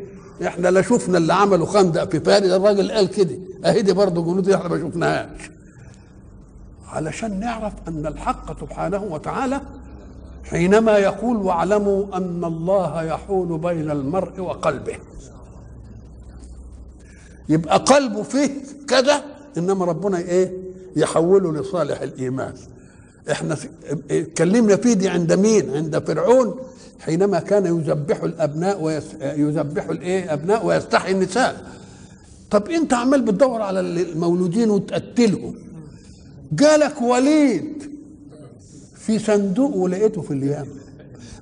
إحنا 0.48 0.68
لا 0.68 0.82
شفنا 0.82 1.18
اللي 1.18 1.34
عملوا 1.34 1.66
خندق 1.66 2.12
في 2.12 2.20
فارس 2.20 2.52
الراجل 2.52 2.92
قال 2.92 3.08
كده. 3.08 3.38
أهي 3.66 3.82
دي 3.82 3.94
برضه 3.94 4.24
جنود 4.24 4.50
إحنا 4.50 4.70
ما 4.70 4.90
شفناهاش. 4.90 5.52
علشان 6.88 7.40
نعرف 7.40 7.74
أن 7.88 8.06
الحق 8.06 8.60
سبحانه 8.60 9.04
وتعالى 9.04 9.62
حينما 10.50 10.98
يقول 10.98 11.38
واعلموا 11.38 12.18
أن 12.18 12.44
الله 12.44 13.04
يحول 13.04 13.58
بين 13.58 13.92
المرء 13.92 14.40
وقلبه. 14.40 14.96
يبقى 17.50 17.78
قلبه 17.78 18.24
فيه 18.24 18.50
كذا 18.88 19.24
إنما 19.58 19.86
ربنا 19.86 20.18
إيه؟ 20.18 20.54
يحوله 20.96 21.54
لصالح 21.54 22.02
الإيمان. 22.02 22.54
إحنا 23.32 23.58
اتكلمنا 24.12 24.76
فيه 24.76 24.94
دي 24.94 25.10
عند 25.10 25.34
مين؟ 25.34 25.76
عند 25.76 26.00
فرعون 26.08 26.56
حينما 27.00 27.40
كان 27.40 27.66
يذبح 27.66 28.24
الأبناء 28.24 28.82
ويذبح 28.82 29.90
الإيه؟ 29.90 30.34
أبناء 30.34 30.66
ويستحي 30.66 31.12
النساء. 31.12 31.66
طب 32.52 32.70
أنت 32.70 32.94
عمال 32.94 33.22
بتدور 33.22 33.62
على 33.62 33.80
المولودين 33.80 34.70
وتقتلهم. 34.70 35.56
جالك 36.52 37.02
وليد 37.02 37.95
في 39.06 39.20
صندوق 39.20 39.76
ولقيته 39.76 40.22
في 40.22 40.32
اليمن. 40.32 40.78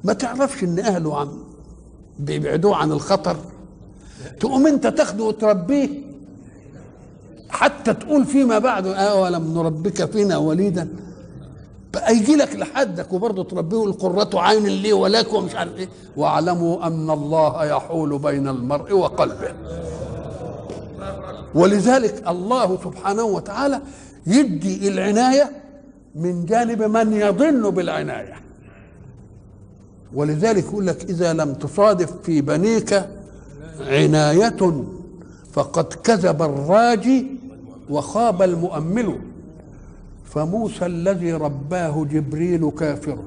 ما 0.03 0.13
تعرفش 0.13 0.63
إن 0.63 0.79
أهله 0.79 1.19
عم 1.19 1.43
بيبعدوه 2.19 2.75
عن 2.75 2.91
الخطر. 2.91 3.37
تقوم 4.39 4.67
أنت 4.67 4.87
تاخده 4.87 5.23
وتربيه. 5.23 5.89
حتى 7.49 7.93
تقول 7.93 8.25
فيما 8.25 8.59
بعد 8.59 8.87
أولم 8.87 9.53
نربك 9.53 10.11
فينا 10.11 10.37
وليدا. 10.37 10.87
بقى 11.93 12.15
يجي 12.15 12.35
لك 12.35 12.55
لحدك 12.55 13.13
وبرضه 13.13 13.43
تربيه 13.43 13.85
القرة 13.85 14.39
عين 14.39 14.65
لي 14.67 14.93
ولك 14.93 15.33
ومش 15.33 15.55
عارف 15.55 15.77
إيه. 15.77 15.89
واعلموا 16.17 16.87
أن 16.87 17.09
الله 17.09 17.65
يحول 17.65 18.19
بين 18.19 18.47
المرء 18.47 18.93
وقلبه. 18.93 19.53
ولذلك 21.55 22.27
الله 22.27 22.77
سبحانه 22.83 23.23
وتعالى 23.23 23.81
يدي 24.27 24.87
العناية 24.87 25.62
من 26.15 26.45
جانب 26.45 26.81
من 26.81 27.13
يظن 27.13 27.69
بالعناية. 27.69 28.35
ولذلك 30.13 30.63
يقول 30.63 30.87
لك 30.87 31.03
إذا 31.03 31.33
لم 31.33 31.53
تصادف 31.53 32.13
في 32.23 32.41
بنيك 32.41 33.09
عناية 33.79 34.83
فقد 35.53 35.93
كذب 35.93 36.41
الراجي 36.41 37.27
وخاب 37.89 38.41
المؤمل. 38.41 39.19
فموسى 40.25 40.85
الذي 40.85 41.33
رباه 41.33 42.05
جبريل 42.05 42.71
كافر. 42.79 43.17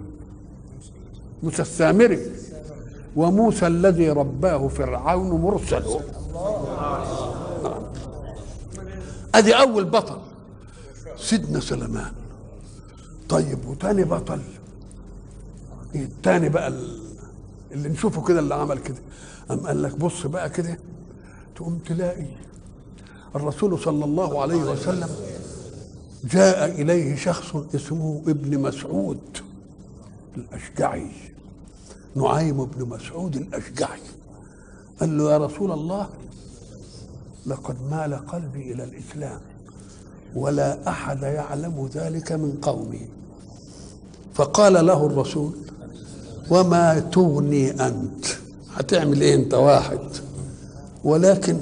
موسى 1.42 1.62
السامري. 1.62 2.20
وموسى 3.16 3.66
الذي 3.66 4.10
رباه 4.10 4.68
فرعون 4.68 5.40
مرسل. 5.40 5.84
ادي 9.34 9.54
أول 9.54 9.84
بطل 9.84 10.18
سيدنا 11.16 11.60
سليمان. 11.60 12.12
طيب 13.28 13.66
وتاني 13.66 14.04
بطل. 14.04 14.40
التاني 15.94 16.48
بقى 16.48 16.68
اللي 17.72 17.88
نشوفه 17.88 18.24
كده 18.24 18.40
اللي 18.40 18.54
عمل 18.54 18.78
كده 18.78 18.98
قام 19.48 19.66
قال 19.66 19.82
لك 19.82 19.96
بص 19.98 20.26
بقى 20.26 20.50
كده 20.50 20.78
تقوم 21.56 21.78
تلاقي 21.78 22.26
الرسول 23.36 23.78
صلى 23.78 24.04
الله 24.04 24.42
عليه 24.42 24.56
وسلم 24.64 25.08
جاء 26.24 26.80
إليه 26.82 27.16
شخص 27.16 27.56
اسمه 27.74 28.22
ابن 28.28 28.58
مسعود 28.60 29.20
الأشجعي 30.36 31.10
نعيم 32.14 32.64
بن 32.64 32.88
مسعود 32.88 33.36
الأشجعي. 33.36 34.00
قال 35.00 35.18
له 35.18 35.32
يا 35.32 35.38
رسول 35.38 35.72
الله 35.72 36.08
لقد 37.46 37.76
مال 37.90 38.26
قلبي 38.26 38.72
إلى 38.72 38.84
الإسلام. 38.84 39.40
ولا 40.36 40.88
أحد 40.88 41.22
يعلم 41.22 41.88
ذلك 41.94 42.32
من 42.32 42.58
قومي. 42.62 43.00
فقال 44.34 44.86
له 44.86 45.06
الرسول 45.06 45.52
وما 46.50 46.98
تغني 46.98 47.70
أنت؟ 47.70 48.26
هتعمل 48.74 49.20
إيه 49.20 49.34
أنت 49.34 49.54
واحد؟ 49.54 49.98
ولكن 51.04 51.56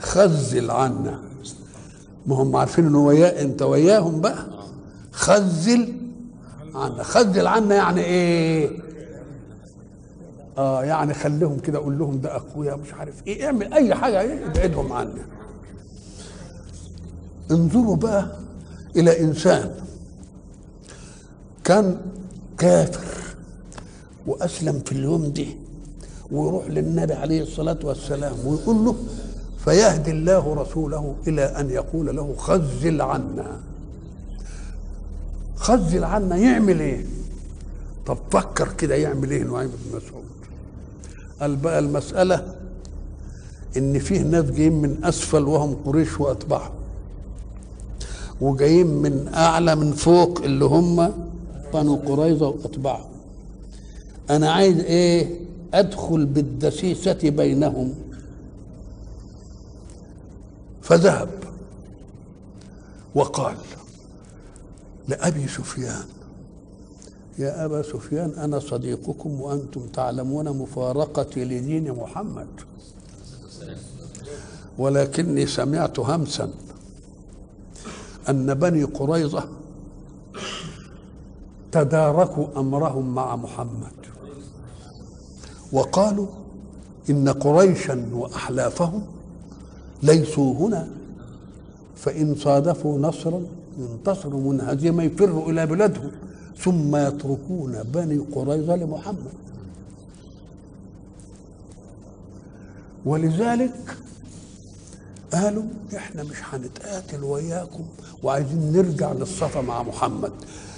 خزل 0.00 0.70
عنا. 0.70 1.18
ما 2.26 2.34
هم 2.36 2.56
عارفين 2.56 2.86
إنه 2.86 2.98
ويا 3.06 3.42
أنت 3.42 3.62
وياهم 3.62 4.20
بقى. 4.20 4.46
خزل 5.12 5.92
عنا. 6.74 7.02
خزل 7.02 7.46
عنا 7.46 7.74
يعني 7.74 8.00
إيه؟ 8.00 8.70
آه 10.58 10.84
يعني 10.84 11.14
خليهم 11.14 11.58
كده 11.58 11.78
قول 11.78 11.98
لهم 11.98 12.20
ده 12.20 12.36
أخويا 12.36 12.74
مش 12.76 12.94
عارف 12.94 13.26
إيه. 13.26 13.46
اعمل 13.46 13.72
أي 13.74 13.94
حاجة 13.94 14.20
إيه 14.20 14.46
ابعدهم 14.46 14.92
عنا. 14.92 15.26
انظروا 17.50 17.96
بقى 17.96 18.26
إلى 18.96 19.20
إنسان 19.20 19.70
كان 21.64 22.00
كافر 22.58 23.04
وأسلم 24.26 24.78
في 24.86 24.92
اليوم 24.92 25.24
دي 25.26 25.56
ويروح 26.32 26.66
للنبي 26.66 27.12
عليه 27.14 27.42
الصلاة 27.42 27.78
والسلام 27.84 28.34
ويقول 28.46 28.84
له 28.84 28.96
فيهدي 29.64 30.10
الله 30.10 30.54
رسوله 30.54 31.14
إلى 31.26 31.42
أن 31.44 31.70
يقول 31.70 32.16
له 32.16 32.34
خزل 32.38 33.00
عنا. 33.00 33.60
خزل 35.56 36.04
عنا 36.04 36.36
يعمل 36.36 36.80
إيه؟ 36.80 37.04
طب 38.06 38.18
فكر 38.30 38.68
كده 38.72 38.94
يعمل 38.94 39.30
إيه 39.30 39.42
نعيم 39.42 39.68
بن 39.70 39.96
مسعود؟ 39.96 40.24
قال 41.40 41.56
بقى 41.56 41.78
المسألة 41.78 42.54
إن 43.76 43.98
فيه 43.98 44.20
ناس 44.22 44.44
جايين 44.44 44.72
من 44.82 45.04
أسفل 45.04 45.42
وهم 45.42 45.74
قريش 45.84 46.20
وأتباعهم. 46.20 46.79
وجايين 48.40 48.86
من 48.86 49.28
أعلى 49.34 49.76
من 49.76 49.92
فوق 49.92 50.40
اللي 50.42 50.64
هم 50.64 51.12
بنو 51.74 51.96
قريظة 51.96 52.48
وأتباعهم. 52.48 53.10
أنا 54.30 54.52
عايز 54.52 54.78
إيه؟ 54.80 55.40
أدخل 55.74 56.26
بالدسيسة 56.26 57.18
بينهم. 57.30 57.94
فذهب 60.82 61.28
وقال 63.14 63.56
لأبي 65.08 65.48
سفيان 65.48 66.04
يا 67.38 67.64
أبا 67.64 67.82
سفيان 67.82 68.30
أنا 68.30 68.58
صديقكم 68.58 69.40
وأنتم 69.40 69.86
تعلمون 69.86 70.48
مفارقتي 70.48 71.44
لدين 71.44 71.92
محمد. 71.92 72.46
ولكني 74.78 75.46
سمعت 75.46 75.98
همسا. 75.98 76.50
أن 78.28 78.54
بني 78.54 78.84
قريظة 78.84 79.44
تداركوا 81.72 82.46
أمرهم 82.56 83.14
مع 83.14 83.36
محمد. 83.36 83.92
وقالوا 85.72 86.26
إن 87.10 87.28
قريشا 87.28 88.10
وأحلافهم 88.12 89.02
ليسوا 90.02 90.54
هنا 90.54 90.88
فإن 91.96 92.34
صادفوا 92.34 92.98
نصرا 92.98 93.42
ينتصروا 93.78 94.52
من 94.52 94.60
هزيمة 94.60 95.02
يفروا 95.02 95.50
إلى 95.50 95.66
بلادهم. 95.66 96.10
ثم 96.58 96.96
يتركون 96.96 97.82
بني 97.94 98.18
قريظة 98.18 98.76
لمحمد. 98.76 99.32
ولذلك 103.04 103.96
قالوا 105.32 105.62
إحنا 105.96 106.22
مش 106.22 106.36
هنتقاتل 106.52 107.24
وياكم 107.24 107.84
وعايزين 108.22 108.72
نرجع 108.72 109.12
للصفا 109.12 109.60
مع 109.60 109.82
محمد. 109.82 110.32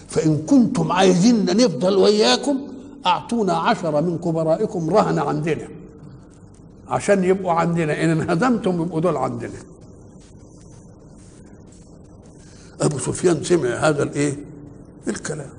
فإن 0.08 0.36
كنتم 0.36 0.92
عايزين 0.92 1.44
نفضل 1.44 1.96
وياكم 1.96 2.60
أعطونا 3.06 3.52
عشرة 3.52 4.00
من 4.00 4.18
كبرائكم 4.18 4.90
رهن 4.90 5.18
عندنا 5.18 5.68
عشان 6.88 7.24
يبقوا 7.24 7.52
عندنا. 7.52 8.04
إن 8.04 8.20
انهزمتم 8.20 8.82
يبقوا 8.82 9.00
دول 9.00 9.16
عندنا. 9.16 9.58
أبو 12.80 12.98
سفيان 12.98 13.44
سمع 13.44 13.68
هذا 13.68 14.02
الإيه؟ 14.02 14.36
الكلام. 15.08 15.50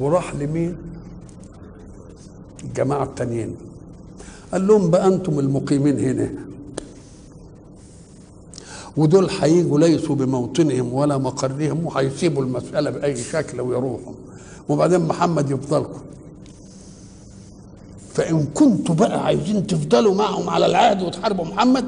وراح 0.00 0.34
لمين؟ 0.34 0.76
الجماعة 2.64 3.04
التانيين. 3.04 3.56
قال 4.52 4.66
لهم 4.66 4.90
بقى 4.90 5.06
أنتم 5.06 5.38
المقيمين 5.38 5.98
هنا. 5.98 6.43
ودول 8.96 9.30
هيجوا 9.40 9.78
ليسوا 9.78 10.14
بموطنهم 10.16 10.92
ولا 10.92 11.18
مقرهم 11.18 11.86
وهيسيبوا 11.86 12.42
المسألة 12.42 12.90
بأي 12.90 13.16
شكل 13.16 13.60
ويروحوا. 13.60 14.12
وبعدين 14.68 15.00
محمد 15.00 15.50
يفضلكم. 15.50 16.00
فإن 18.14 18.46
كنتوا 18.46 18.94
بقى 18.94 19.24
عايزين 19.24 19.66
تفضلوا 19.66 20.14
معهم 20.14 20.50
على 20.50 20.66
العهد 20.66 21.02
وتحاربوا 21.02 21.44
محمد 21.44 21.84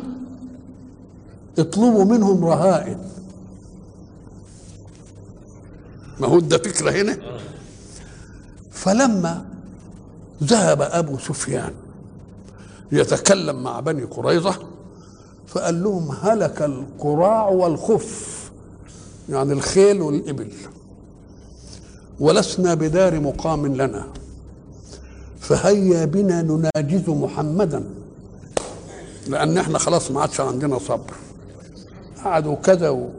اطلبوا 1.58 2.04
منهم 2.04 2.44
رهائن. 2.44 2.98
ما 6.20 6.26
هو 6.26 6.40
ده 6.40 6.58
فكرة 6.58 6.90
هنا؟ 6.90 7.18
فلما 8.70 9.44
ذهب 10.44 10.82
أبو 10.82 11.18
سفيان 11.18 11.72
يتكلم 12.92 13.62
مع 13.62 13.80
بني 13.80 14.02
قريظة 14.02 14.58
فقال 15.56 15.82
لهم 15.82 16.10
هلك 16.22 16.62
القراع 16.62 17.48
والخف 17.48 18.50
يعني 19.28 19.52
الخيل 19.52 20.02
والإبل. 20.02 20.52
ولسنا 22.20 22.74
بدار 22.74 23.20
مقام 23.20 23.66
لنا. 23.66 24.06
فهيا 25.40 26.04
بنا 26.04 26.42
نناجز 26.42 27.08
محمدا. 27.08 27.84
لأن 29.28 29.58
إحنا 29.58 29.78
خلاص 29.78 30.10
ما 30.10 30.20
عادش 30.20 30.40
عندنا 30.40 30.78
صبر. 30.78 31.14
قعدوا 32.24 32.54
كذا 32.54 33.10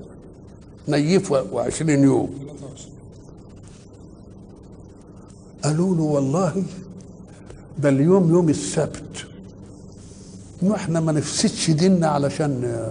ونيفوا 0.87 1.39
وعشرين 1.51 2.03
يوم. 2.03 2.39
قالوا 5.63 5.95
له 5.95 6.03
والله 6.03 6.63
ده 7.79 7.89
اليوم 7.89 8.29
يوم 8.29 8.49
السبت. 8.49 9.26
وإحنا 10.61 10.99
ما 10.99 11.11
نفسدش 11.11 11.71
ديننا 11.71 12.07
علشان 12.07 12.83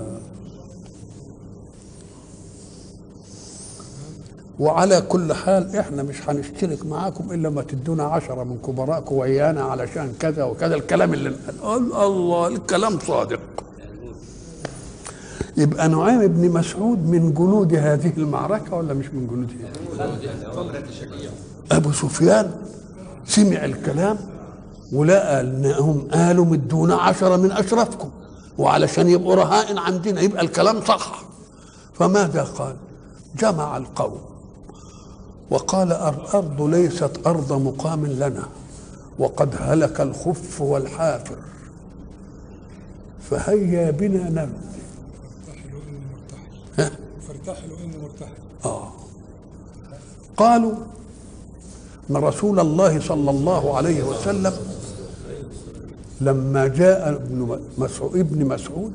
وعلى 4.61 5.01
كل 5.01 5.33
حال 5.33 5.77
إحنا 5.77 6.03
مش 6.03 6.29
هنشترك 6.29 6.87
معاكم 6.87 7.33
إلا 7.33 7.51
ما 7.51 7.63
تدونا 7.63 8.05
عشرة 8.05 8.45
من 8.45 8.59
كبرائكم 8.67 9.15
ويانا 9.15 9.63
علشان 9.63 10.13
كذا 10.21 10.45
وكذا. 10.45 10.75
الكلام 10.75 11.15
اللي 11.15 11.37
الله 12.05 12.47
الكلام 12.49 12.99
صادق. 12.99 13.41
يبقى 15.57 15.89
نعيم 15.89 16.27
بن 16.27 16.51
مسعود 16.51 16.99
من 16.99 17.35
جنود 17.35 17.75
هذه 17.75 18.13
المعركة 18.17 18.77
ولا 18.77 18.95
مش 18.95 19.07
من 19.07 19.27
جنودها 19.27 19.71
أبو 21.71 21.93
سفيان 21.93 22.51
سمع 23.27 23.65
الكلام. 23.65 24.17
ولقى 24.93 25.41
أنهم 25.41 26.09
قالوا 26.13 26.45
مدونا 26.45 26.95
عشرة 26.95 27.37
من 27.37 27.53
أشرفكم. 27.53 28.11
وعلشان 28.59 29.09
يبقوا 29.09 29.35
رهائن 29.35 29.79
عندنا 29.79 30.21
يبقى 30.21 30.43
الكلام 30.43 30.85
صح. 30.85 31.23
فماذا 31.95 32.43
قال؟ 32.43 32.77
جمع 33.39 33.77
القوم 33.77 34.21
وقال 35.51 35.93
الأرض 35.93 36.63
ليست 36.63 37.11
أرض 37.27 37.53
مقام 37.53 38.07
لنا 38.07 38.49
وقد 39.19 39.55
هلك 39.61 40.01
الخف 40.01 40.61
والحافر. 40.61 41.37
فهيا 43.31 43.91
بنا 43.91 44.49
ها؟ 46.79 46.91
فارتحلوا 47.29 47.77
مرتحل 48.03 48.33
آه. 48.65 48.93
قالوا 50.37 50.73
إن 52.11 52.17
رسول 52.17 52.61
الله 52.61 53.01
صلى 53.01 53.31
الله 53.31 53.77
عليه 53.77 54.03
وسلم 54.03 54.53
لما 56.21 56.67
جاء 56.67 57.09
ابن 57.13 57.61
مسعود 57.79 58.17
ابن 58.19 58.45
مسعود 58.47 58.93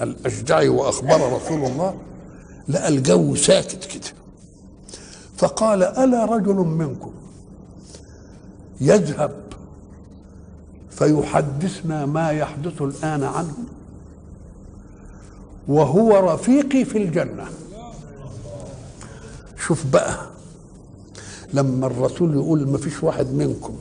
الأشجعي 0.00 0.68
وأخبر 0.68 1.32
رسول 1.32 1.64
الله 1.64 1.94
لقى 2.68 2.88
الجو 2.88 3.34
ساكت 3.34 3.84
كده. 3.84 4.12
فقال 5.36 5.82
ألا 5.82 6.24
رجل 6.24 6.54
منكم 6.54 7.10
يذهب 8.80 9.32
فيحدثنا 10.90 12.06
ما 12.06 12.30
يحدث 12.30 12.82
الآن 12.82 13.22
عنه؟ 13.24 13.54
وهو 15.68 16.32
رفيقي 16.34 16.84
في 16.84 16.98
الجنة. 16.98 17.44
شوف 19.66 19.86
بقى 19.86 20.18
لما 21.52 21.86
الرسول 21.86 22.34
يقول 22.34 22.68
ما 22.68 22.78
فيش 22.78 23.02
واحد 23.02 23.26
منكم 23.26 23.74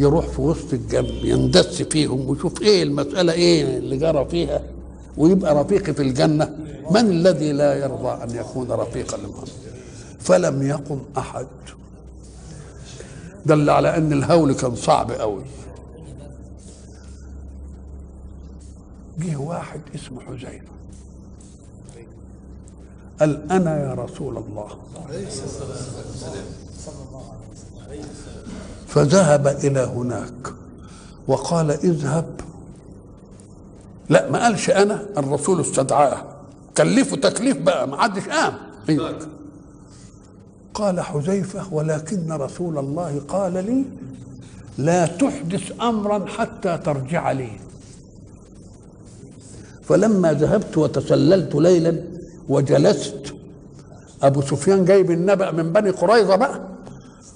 يروح 0.00 0.26
في 0.26 0.40
وسط 0.40 0.72
الجنب 0.72 1.24
يندس 1.24 1.82
فيهم 1.82 2.28
ويشوف 2.28 2.62
إيه 2.62 2.82
المسألة 2.82 3.32
إيه 3.32 3.78
اللي 3.78 3.96
جرى 3.96 4.24
فيها 4.24 4.62
ويبقى 5.16 5.54
رفيقي 5.64 5.94
في 5.94 6.02
الجنة. 6.02 6.56
من 6.90 7.10
الذي 7.10 7.52
لا 7.52 7.74
يرضى 7.74 8.24
أن 8.24 8.30
يكون 8.36 8.70
رفيقا 8.72 9.16
لمحمد 9.16 9.48
فلم 10.20 10.62
يقم 10.62 11.00
أحد. 11.18 11.46
دل 13.46 13.70
على 13.70 13.96
أن 13.96 14.12
الهول 14.12 14.52
كان 14.54 14.74
صعب 14.76 15.12
قوي 15.12 15.42
جه 19.18 19.36
واحد 19.36 19.80
اسمه 19.94 20.20
حذيفة 20.20 20.70
قال 23.20 23.52
أنا 23.52 23.80
يا 23.88 23.94
رسول 23.94 24.36
الله. 24.36 24.68
فذهب 28.86 29.46
إلى 29.46 29.80
هناك 29.80 30.54
وقال 31.28 31.70
اذهب. 31.70 32.40
لا 34.08 34.30
ما 34.30 34.42
قالش 34.42 34.70
أنا 34.70 35.06
الرسول 35.18 35.60
استدعاه. 35.60 36.24
كلفه 36.76 37.16
تكليف 37.16 37.56
بقى 37.56 37.88
ما 37.88 38.02
حدش 38.02 38.28
قام. 38.28 38.52
أيوة. 38.88 39.18
قال 40.74 41.00
حذيفة 41.00 41.74
ولكن 41.74 42.32
رسول 42.32 42.78
الله 42.78 43.20
قال 43.28 43.52
لي 43.52 43.84
لا 44.78 45.06
تحدث 45.06 45.72
أمرا 45.80 46.26
حتى 46.26 46.78
ترجع 46.78 47.32
لي. 47.32 47.50
فلما 49.82 50.32
ذهبت 50.32 50.78
وتسللت 50.78 51.54
ليلا 51.54 52.04
وجلست 52.48 53.34
أبو 54.22 54.42
سفيان 54.42 54.84
جايب 54.84 55.10
النبأ 55.10 55.50
من 55.50 55.72
بني 55.72 55.90
قريظة 55.90 56.36
بقى. 56.36 56.60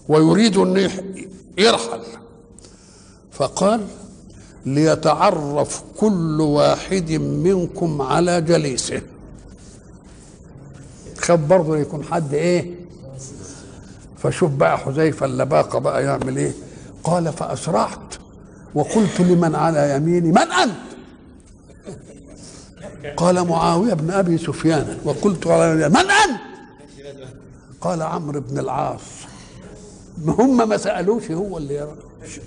ويريد 0.09 0.57
أن 0.57 0.90
يرحل. 1.59 2.01
فقال 3.33 3.87
ليتعرف 4.67 5.83
كل 5.99 6.40
واحد 6.40 7.12
منكم 7.12 8.03
على 8.03 8.40
جليسه. 8.40 9.03
خد 11.19 11.49
برضه 11.49 11.77
يكون 11.79 12.05
حد 12.05 12.35
إيه؟ 12.35 12.75
فشوف 14.19 14.51
بقى 14.51 14.79
حذيفة 14.79 15.27
اللباقه 15.27 15.79
بقى 15.79 16.05
يعمل 16.05 16.37
إيه؟ 16.37 16.53
قال 17.05 17.33
فأسرعت 17.33 18.14
وقلت 18.75 19.21
لمن 19.21 19.55
على 19.55 19.97
يميني 19.97 20.29
من 20.33 20.38
أنت؟ 20.38 20.75
قال 23.17 23.49
معاوية 23.49 23.95
بن 23.95 24.11
أبي 24.11 24.38
سفيان. 24.38 24.99
وقلت 25.05 25.47
على 25.47 25.88
من 25.88 25.97
أنت؟ 25.97 26.40
قال 27.81 28.03
عمرو 28.03 28.40
بن 28.40 28.59
العاص. 28.59 29.01
هم 30.27 30.68
ما 30.68 30.77
سألوش 30.77 31.31
هو 31.31 31.59
اللي 31.59 31.88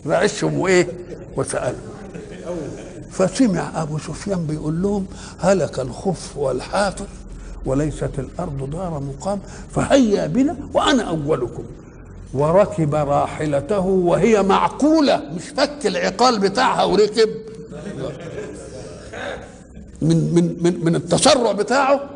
رعشهم 0.05 0.59
وإيه؟ 0.59 0.87
وسألوا. 1.37 1.79
فسمع 3.11 3.81
أبو 3.81 3.97
سفيان 3.97 4.47
بيقول 4.47 4.81
لهم 4.81 5.05
هلك 5.39 5.79
الخف 5.79 6.37
والحافر 6.37 7.05
وليست 7.65 8.19
الأرض 8.19 8.69
دار 8.69 8.99
مقام 8.99 9.39
فهيا 9.71 10.27
بنا 10.27 10.55
وأنا 10.73 11.03
أولكم. 11.03 11.63
وركب 12.33 12.95
راحلته 12.95 13.79
وهي 13.85 14.43
معقولة 14.43 15.23
مش 15.35 15.43
فك 15.43 15.85
العقال 15.87 16.39
بتاعها 16.39 16.83
وركب. 16.83 17.29
من 20.01 20.33
من 20.33 20.57
من 20.63 20.85
من 20.85 20.95
التسرع 20.95 21.51
بتاعه 21.51 22.09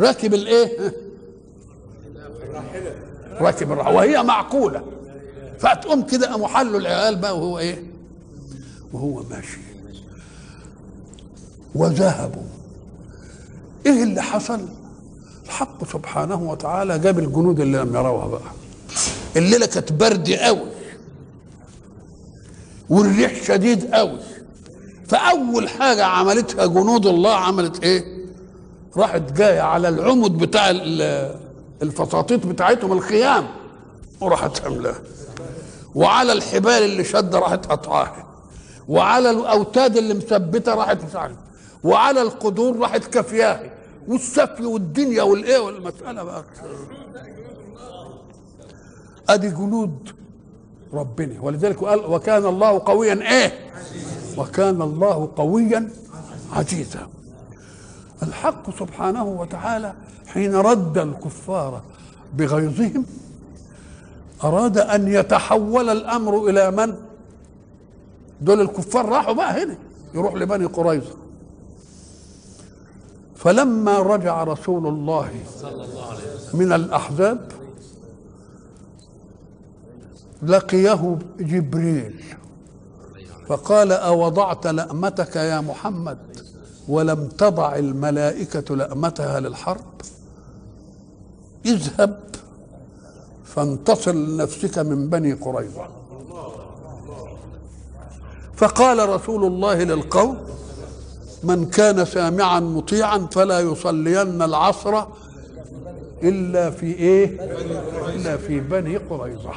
راكب 0.00 0.34
الإيه؟ 0.34 0.92
راكب 3.40 3.72
الراحله 3.72 3.94
وهي 3.96 4.22
معقولة. 4.22 4.82
فتقوم 5.58 6.02
كده 6.02 6.26
قاموا 6.30 6.48
حلوا 6.48 6.80
العيال 6.80 7.16
بقى 7.16 7.38
وهو 7.38 7.58
إيه؟ 7.58 7.82
وهو 8.92 9.22
ماشي. 9.30 9.58
وذهبوا. 11.74 12.42
إيه 13.86 14.02
اللي 14.02 14.22
حصل؟ 14.22 14.60
الحق 15.44 15.92
سبحانه 15.92 16.42
وتعالى 16.50 16.98
جاب 16.98 17.18
الجنود 17.18 17.60
اللي 17.60 17.78
لم 17.78 17.96
يروها 17.96 18.26
بقى. 18.26 18.40
الليلة 19.36 19.66
كانت 19.66 19.92
برد 19.92 20.30
قوي. 20.30 20.68
والريح 22.90 23.42
شديد 23.42 23.94
قوي. 23.94 24.18
فأول 25.08 25.68
حاجة 25.68 26.04
عملتها 26.04 26.66
جنود 26.66 27.06
الله 27.06 27.34
عملت 27.34 27.82
إيه؟ 27.82 28.04
راحت 28.96 29.32
جاية 29.32 29.60
على 29.60 29.88
العمد 29.88 30.38
بتاع 30.38 30.70
ال- 31.82 31.88
الفساطيط 31.88 32.46
بتاعتهم 32.46 32.92
الخيام 32.92 33.46
وراحت 34.20 34.58
حملها 34.64 34.94
وعلى 35.94 36.32
الحبال 36.32 36.82
اللي 36.82 37.04
شدة 37.04 37.38
راحت 37.38 37.66
قطعاها 37.66 38.26
وعلى 38.88 39.30
الأوتاد 39.30 39.96
اللي 39.96 40.14
مثبتة 40.14 40.74
راحت 40.74 41.16
عارف 41.16 41.36
وعلى 41.84 42.22
القدور 42.22 42.78
راحت 42.78 43.04
كافياها 43.04 43.70
والسفل 44.08 44.66
والدنيا 44.66 45.22
والإيه 45.22 45.58
والمسألة 45.58 46.22
بقى. 46.22 46.44
أدي 49.28 49.48
جنود 49.50 50.08
ربنا. 50.92 51.40
ولذلك 51.40 51.84
قال 51.84 51.98
وكان 52.06 52.46
الله 52.46 52.82
قويا 52.86 53.14
إيه؟ 53.30 53.70
وكان 54.36 54.82
الله 54.82 55.30
قويا 55.36 55.90
عزيزا. 56.52 57.08
الحق 58.22 58.78
سبحانه 58.78 59.24
وتعالى 59.24 59.94
حين 60.26 60.54
رد 60.54 60.98
الكفار 60.98 61.82
بغيظهم 62.34 63.04
أراد 64.44 64.78
أن 64.78 65.08
يتحول 65.08 65.88
الأمر 65.88 66.48
إلى 66.50 66.70
من؟ 66.70 66.94
دول 68.40 68.60
الكفار 68.60 69.08
راحوا 69.08 69.32
بقى 69.34 69.64
هنا 69.64 69.76
يروح 70.14 70.34
لبني 70.34 70.64
قريظة. 70.64 71.14
فلما 73.36 73.98
رجع 73.98 74.44
رسول 74.44 74.86
الله 74.86 75.30
من 76.54 76.72
الأحزاب 76.72 77.52
لقيه 80.42 81.18
جبريل 81.40 82.24
فقال 83.46 83.92
أوضعت 83.92 84.66
لأمتك 84.66 85.36
يا 85.36 85.60
محمد؟ 85.60 86.18
ولم 86.88 87.28
تضع 87.28 87.76
الملائكة 87.76 88.76
لأمتها 88.76 89.40
للحرب 89.40 89.84
اذهب 91.66 92.20
فانتصر 93.44 94.12
لنفسك 94.12 94.78
من 94.78 95.08
بني 95.10 95.32
قريظة. 95.32 95.88
فقال 98.56 99.08
رسول 99.08 99.44
الله 99.44 99.82
للقوم 99.84 100.36
من 101.44 101.70
كان 101.70 102.04
سامعا 102.04 102.60
مطيعا 102.60 103.18
فلا 103.18 103.60
يصلين 103.60 104.42
العصر 104.42 105.04
إلا 106.22 106.70
في 106.70 106.86
إيه؟ 106.86 107.40
إلا 108.14 108.36
في 108.36 108.60
بني 108.60 108.96
قريظة. 108.96 109.52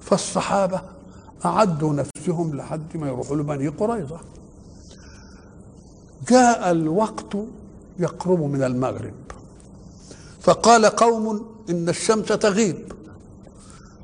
فالصحابة 0.00 0.80
أعدوا 1.44 1.92
نفسهم. 1.92 2.11
لحد 2.28 2.96
ما 2.96 3.08
يروحوا 3.08 3.36
لبني 3.36 3.68
قريظة. 3.68 4.20
جاء 6.28 6.70
الوقت 6.70 7.36
يقرب 7.98 8.40
من 8.40 8.62
المغرب. 8.62 9.14
فقال 10.40 10.86
قوم 10.86 11.46
إن 11.70 11.88
الشمس 11.88 12.28
تغيب 12.28 12.92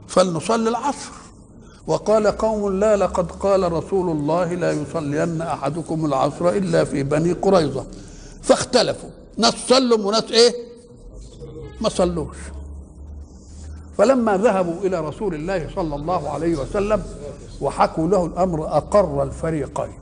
فلنصلي 0.09 0.68
العصر. 0.68 1.11
وقال 1.87 2.26
قوم 2.26 2.81
لا 2.81 2.96
لقد 2.96 3.33
قال 3.33 3.72
رسول 3.72 4.11
الله 4.11 4.54
لا 4.54 4.72
يصلين 4.72 5.42
أحدكم 5.42 6.07
العصر 6.07 6.48
إلا 6.48 6.85
في 6.85 7.02
بني 7.02 7.33
قريظة. 7.33 7.87
فاختلفوا 8.42 9.11
ناس 9.37 9.54
صلوا 9.68 9.98
وناس 9.98 10.24
إيه؟ 10.31 10.54
ما 11.81 11.88
صلوش. 11.88 12.37
فلما 13.98 14.37
ذهبوا 14.37 14.81
إلى 14.83 15.00
رسول 15.00 15.35
الله 15.35 15.70
صلى 15.76 15.94
الله 15.94 16.31
عليه 16.31 16.57
وسلم 16.57 17.02
وحكوا 17.61 18.09
له 18.09 18.27
الأمر 18.27 18.66
أقر 18.77 19.23
الفريقين. 19.23 19.99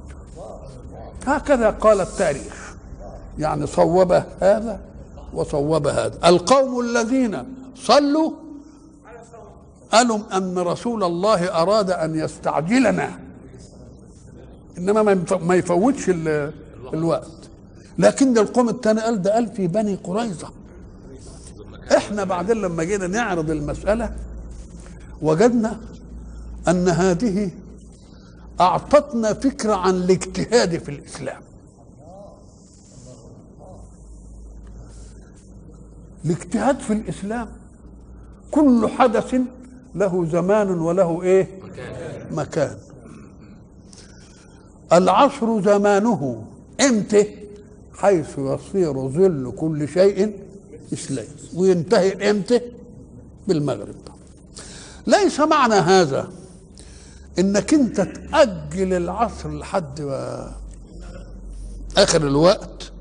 هكذا 1.26 1.70
قال 1.70 2.00
التاريخ. 2.00 2.74
يعني 3.38 3.66
صوب 3.66 4.12
هذا 4.40 4.80
وصوب 5.34 5.86
هذا. 5.86 6.18
القوم 6.24 6.80
الذين 6.80 7.44
صلوا 7.76 8.30
قالوا 9.92 10.18
أن 10.32 10.58
رسول 10.58 11.04
الله 11.04 11.62
أراد 11.62 11.90
أن 11.90 12.14
يستعجلنا. 12.18 13.10
إنما 14.78 15.02
ما 15.02 15.12
يف- 15.12 15.32
ما 15.42 15.54
يفوتش 15.54 16.08
ال- 16.08 16.52
الوقت. 16.94 17.30
لكن 17.98 18.38
القوم 18.38 18.68
الثاني 18.68 19.00
قال 19.00 19.22
ده 19.22 19.34
قال 19.34 19.48
في 19.48 19.66
بني 19.66 19.94
قريظة. 20.04 20.48
إحنا 21.96 22.24
بعدين 22.24 22.56
لما 22.56 22.84
جينا 22.84 23.06
نعرض 23.06 23.50
المسألة 23.50 24.12
وجدنا 25.22 25.80
أن 26.68 26.88
هذه 26.88 27.50
أعطتنا 28.60 29.32
فكرة 29.32 29.74
عن 29.74 29.94
الاجتهاد 29.94 30.78
في 30.78 30.88
الإسلام. 30.88 31.42
الاجتهاد 36.24 36.80
في 36.80 36.92
الإسلام 36.92 37.48
كل 38.50 38.88
حدث 38.88 39.34
له 39.94 40.26
زمان 40.32 40.70
وله 40.70 41.22
إيه؟ 41.22 41.48
مكان. 42.30 42.76
العصر 44.92 45.62
زمانه 45.62 46.44
إمتى؟ 46.80 47.46
حيث 47.94 48.38
يصير 48.38 49.08
ظل 49.08 49.52
كل 49.56 49.88
شيء 49.88 50.38
إسلام. 50.92 51.26
وينتهي 51.54 52.30
إمتى؟ 52.30 52.60
بالمغرب. 53.48 53.94
ليس 55.06 55.40
معنى 55.40 55.74
هذا 55.74 56.28
إنك 57.38 57.74
أنت 57.74 58.00
تأجل 58.00 58.92
العصر 58.92 59.50
لحد 59.58 60.00
آخر 61.96 62.26
الوقت. 62.26 62.92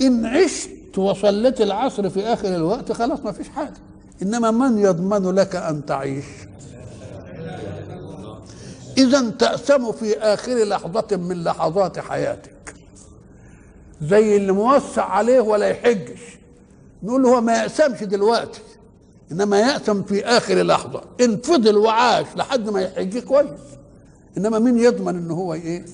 إن 0.00 0.26
عشت 0.26 0.98
وصليت 0.98 1.60
العصر 1.60 2.10
في 2.10 2.22
آخر 2.22 2.48
الوقت 2.48 2.92
خلاص 2.92 3.20
ما 3.20 3.32
فيش 3.32 3.48
حاجة. 3.48 3.74
إنما 4.22 4.50
من 4.50 4.78
يضمن 4.78 5.34
لك 5.34 5.56
أن 5.56 5.86
تعيش؟ 5.86 6.24
إذا 8.98 9.30
تأسم 9.30 9.92
في 9.92 10.18
آخر 10.18 10.64
لحظة 10.64 11.16
من 11.16 11.44
لحظات 11.44 11.98
حياتك. 11.98 12.74
زي 14.02 14.36
اللي 14.36 14.52
موسع 14.52 15.04
عليه 15.04 15.40
ولا 15.40 15.66
يحجش. 15.66 16.20
نقول 17.02 17.22
له 17.22 17.28
هو 17.28 17.40
ما 17.40 17.62
يأسمش 17.62 18.02
دلوقتي. 18.02 18.60
إنما 19.32 19.60
يأسم 19.60 20.02
في 20.02 20.24
آخر 20.24 20.62
لحظة. 20.62 21.00
ان 21.20 21.36
فضل 21.36 21.76
وعاش 21.76 22.26
لحد 22.36 22.70
ما 22.70 22.80
يحج 22.82 23.18
كويس. 23.18 23.48
إنما 24.38 24.58
مين 24.58 24.78
يضمن 24.78 25.16
ان 25.16 25.30
هو 25.30 25.54
إيه؟ 25.54 25.84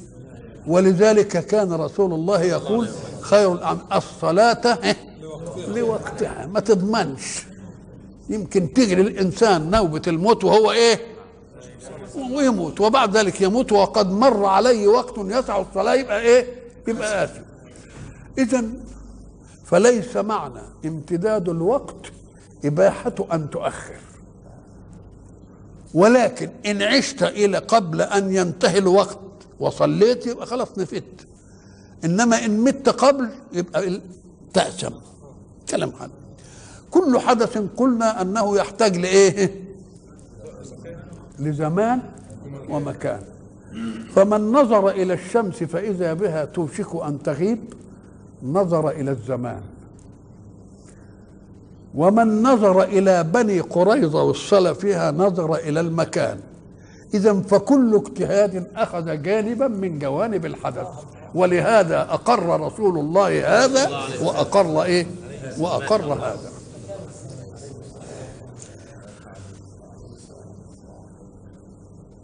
ولذلك 0.67 1.47
كان 1.47 1.73
رسول 1.73 2.13
الله 2.13 2.43
يقول 2.43 2.89
خير 3.21 3.53
الأعمال 3.53 3.83
الصلاة 3.93 4.79
إيه؟ 4.85 4.97
لوقتها. 5.69 6.47
ما 6.47 6.61
تضمنش. 6.61 7.43
يمكن 8.29 8.73
تجري 8.73 9.01
الإنسان 9.03 9.71
نوبة 9.71 10.03
الموت 10.07 10.45
وهو 10.45 10.73
إيه؟ 10.73 11.01
ويموت. 12.35 12.81
وبعد 12.81 13.17
ذلك 13.17 13.41
يموت. 13.41 13.73
وقد 13.73 14.11
مر 14.11 14.45
عليه 14.45 14.87
وقت 14.89 15.15
يسع 15.19 15.61
الصلاة 15.61 15.95
يبقى 15.95 16.21
إيه؟ 16.21 16.47
يبقى 16.89 17.25
اثم 17.25 17.41
اذا 18.39 18.65
فليس 19.65 20.17
معنى 20.17 20.61
امتداد 20.85 21.49
الوقت 21.49 22.12
إباحة 22.65 23.15
أن 23.33 23.51
تؤخر. 23.51 24.01
ولكن 25.95 26.51
إن 26.67 26.83
عشت 26.83 27.23
إلى 27.23 27.59
قبل 27.59 28.03
أن 28.03 28.35
ينتهي 28.35 28.79
الوقت 28.79 29.19
وصليت 29.61 30.27
يبقى 30.27 30.47
خلاص 30.47 30.79
نفدت. 30.79 31.27
إنما 32.05 32.45
إن 32.45 32.61
مت 32.61 32.89
قبل 32.89 33.29
يبقى 33.53 34.01
تأثم. 34.55 34.95
كلام 35.71 35.93
حد. 35.93 36.11
كل 36.91 37.19
حدث 37.19 37.59
قلنا 37.77 38.23
أنه 38.23 38.57
يحتاج 38.57 38.97
لإيه؟ 38.97 39.65
لزمان 41.39 42.01
ومكان. 42.69 43.23
فمن 44.15 44.53
نظر 44.53 44.91
إلى 44.91 45.15
الشمس 45.15 45.63
فإذا 45.63 46.15
بها 46.15 46.45
توشك 46.45 46.97
أن 47.07 47.23
تغيب 47.23 47.75
نظر 48.43 48.91
إلى 48.91 49.11
الزمان. 49.11 49.63
ومن 51.95 52.43
نظر 52.43 52.83
إلى 52.83 53.25
بني 53.25 53.61
قريظة 53.61 54.23
والصلاة 54.23 54.73
فيها 54.73 55.11
نظر 55.11 55.55
إلى 55.55 55.81
المكان. 55.81 56.41
اذا 57.15 57.41
فكل 57.41 57.95
اجتهاد 57.95 58.67
أخذ 58.77 59.23
جانبا 59.23 59.69
من 59.69 59.99
جوانب 59.99 60.47
الحدث 60.47 60.87
ولهذا 61.35 62.01
أقر 62.01 62.61
رسول 62.61 62.99
الله 62.99 63.65
هذا 63.65 63.91
وأقر 64.23 64.83
إيه؟ 64.83 65.07
وأقر 65.59 66.15
هذا. 66.15 66.53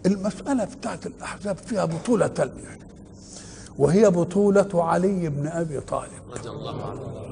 المسألة 0.06 0.64
بتاعت 0.64 1.06
الأحزاب 1.06 1.56
فيها 1.56 1.84
بطولة 1.84 2.26
تانية 2.26 2.78
وهي 3.78 4.10
بطولة 4.10 4.68
علي 4.74 5.28
بن 5.28 5.46
أبي 5.46 5.80
طالب. 5.80 6.10
رضي 6.36 6.48
الله 6.48 6.84
عنه. 6.84 7.27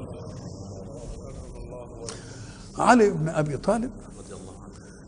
علي 2.77 3.09
بن 3.09 3.29
أبي 3.29 3.57
طالب 3.57 3.91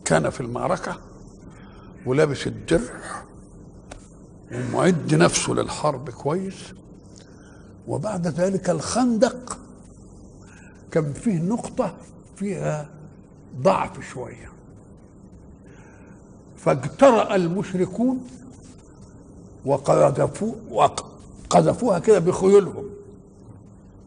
كان 0.05 0.29
في 0.29 0.41
المعركة 0.41 0.97
ولابس 2.05 2.47
الدرع 2.47 3.23
ومعد 4.51 5.15
نفسه 5.15 5.53
للحرب 5.53 6.09
كويس. 6.09 6.73
وبعد 7.87 8.27
ذلك 8.27 8.69
الخندق 8.69 9.57
كان 10.91 11.13
فيه 11.13 11.39
نقطة 11.39 11.95
فيها 12.35 12.89
ضعف 13.61 13.99
شوية. 14.13 14.51
فاجترأ 16.57 17.35
المشركون 17.35 18.27
وقذفوا 19.65 20.53
وقذفوها 20.71 21.99
كده 21.99 22.19
بخيولهم. 22.19 22.89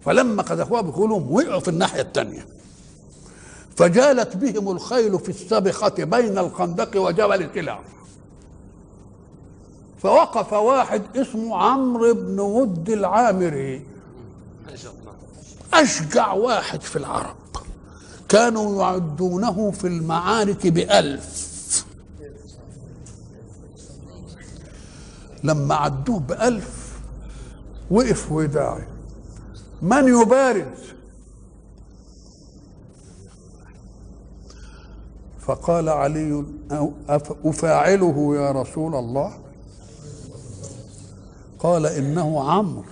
فلما 0.00 0.42
قذفوها 0.42 0.80
بخيولهم 0.80 1.32
وقعوا 1.32 1.60
في 1.60 1.68
الناحية 1.68 2.00
الثانية 2.00 2.46
فجالت 3.76 4.36
بهم 4.36 4.70
الخيل 4.70 5.18
في 5.18 5.28
السبخة 5.28 5.94
بين 6.04 6.38
الخندق 6.38 7.00
وجبل 7.00 7.50
سلع 7.54 7.80
فوقف 10.02 10.52
واحد 10.52 11.02
اسمه 11.16 11.56
عمرو 11.56 12.14
بن 12.14 12.40
ود 12.40 12.90
العامري. 12.90 13.86
أشجع 15.74 16.32
واحد 16.32 16.80
في 16.80 16.96
العرب 16.96 17.36
كانوا 18.28 18.82
يعدونه 18.82 19.70
في 19.70 19.86
المعارك 19.86 20.66
بألف. 20.66 21.52
لما 25.44 25.74
عدوه 25.74 26.20
بألف 26.20 26.92
وقف 27.90 28.32
وداعي 28.32 28.86
من 29.82 30.08
يبارز؟ 30.08 30.92
فقال 35.42 35.88
علي 35.88 36.44
أفاعله 37.44 38.36
يا 38.36 38.52
رسول 38.52 38.94
الله؟ 38.94 39.32
قال 41.58 41.86
إنه 41.86 42.50
عمرو. 42.50 42.84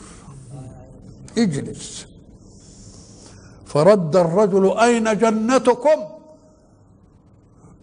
اجلس. 1.38 2.06
فرد 3.66 4.16
الرجل 4.16 4.78
أين 4.78 5.18
جنتكم؟ 5.18 6.04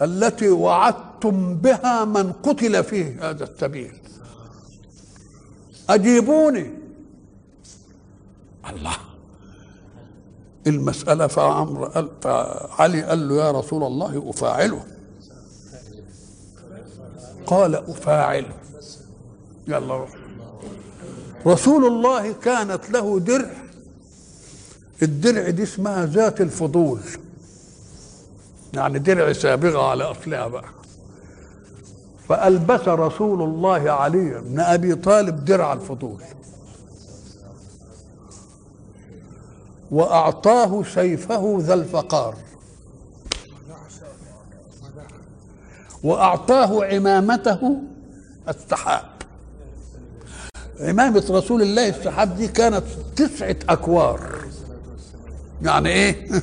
التي 0.02 0.50
وعدتم 0.50 1.56
بها 1.56 2.06
من 2.06 2.32
قتل 2.32 2.84
في 2.84 3.14
هذا 3.14 3.44
السبيل. 3.44 3.94
أجيبوني. 5.90 6.72
الله. 8.70 9.07
المسألة 10.68 11.28
فعمر 11.28 11.86
قال 11.86 12.10
فعلي 12.22 13.04
قال 13.04 13.30
له 13.30 13.36
يا 13.36 13.52
رسول 13.52 13.84
الله 13.84 14.30
أفاعله. 14.30 14.84
قال 17.46 17.76
أفاعله. 17.76 18.54
يلا 19.68 19.98
روح. 19.98 20.10
رسول 21.48 21.86
الله 21.86 22.32
كانت 22.32 22.90
له 22.90 23.20
درع. 23.20 23.52
الدرع 25.02 25.50
دي 25.50 25.64
اسمها 25.64 26.06
ذات 26.06 26.42
الفضول. 26.42 27.00
يعني 28.74 29.00
درع 29.00 29.34
سابغة 29.34 29.90
على 29.90 30.04
أصلها 30.04 30.48
بقى. 30.48 30.70
فألبس 32.30 32.88
رسول 32.88 33.42
الله 33.42 33.92
علي 33.92 34.42
بن 34.42 34.60
أبي 34.60 34.96
طالب 34.96 35.46
درع 35.46 35.74
الفضول. 35.74 36.22
وأعطاه 39.91 40.84
سيفه 40.84 41.58
ذا 41.62 41.73
الفقار. 41.73 42.36
وأعطاه 46.04 46.86
عمامته 46.86 47.78
السحاب. 48.50 49.06
عمامة 50.80 51.26
رسول 51.30 51.62
الله 51.62 51.89
السحاب 51.89 52.36
دي 52.36 52.47
كانت 52.47 52.84
تسعة 53.15 53.56
أكوار. 53.69 54.36
يعني 55.62 55.89
إيه؟ 55.89 56.30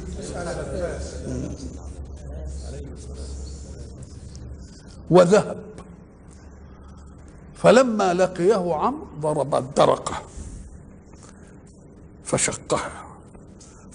وذهب. 5.10 5.64
فلما 7.54 8.14
لقيه 8.14 8.74
عمرو 8.74 9.06
ضرب 9.20 9.54
الدرقة 9.54 10.22
فشقها 12.24 13.03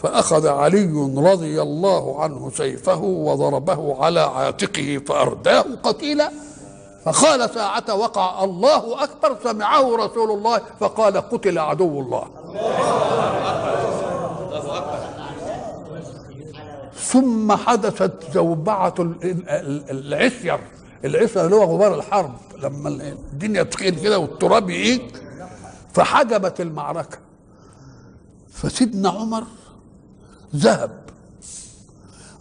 فأخذ 0.04 0.48
علي 0.48 1.12
رضي 1.18 1.62
الله 1.62 2.22
عنه 2.24 2.52
سيفه 2.56 3.02
وضربه 3.04 4.04
على 4.04 4.20
عاتقه 4.20 5.02
فأرداه 5.08 5.66
قتيلا. 5.84 6.32
فقال 7.06 7.50
ساعة 7.50 7.96
وقع 7.96 8.44
الله 8.44 9.04
أكبر 9.04 9.38
سمعه 9.44 9.96
رسول 9.96 10.32
الله 10.32 10.62
فقال 10.80 11.18
قتل 11.18 11.60
عدو 11.60 12.00
الله. 12.02 12.24
ثم 16.96 17.52
حدثت 17.56 18.32
زوبعة 18.34 18.94
ال- 19.00 19.16
ال- 19.50 19.90
العسير 20.14 20.60
العسير 21.06 21.46
اللي 21.46 21.56
هو 21.56 21.64
غبار 21.64 21.96
الحرب 21.96 22.34
لما 22.64 22.90
الدنيا 22.90 23.64
تخيل 23.64 24.00
كده 24.00 24.20
والتراب 24.20 24.70
يجيك 24.70 25.24
فحجبت 25.94 26.62
المعركة. 26.62 27.18
فسيدنا 28.54 29.10
عمر 29.10 29.44
ذهب 30.56 31.00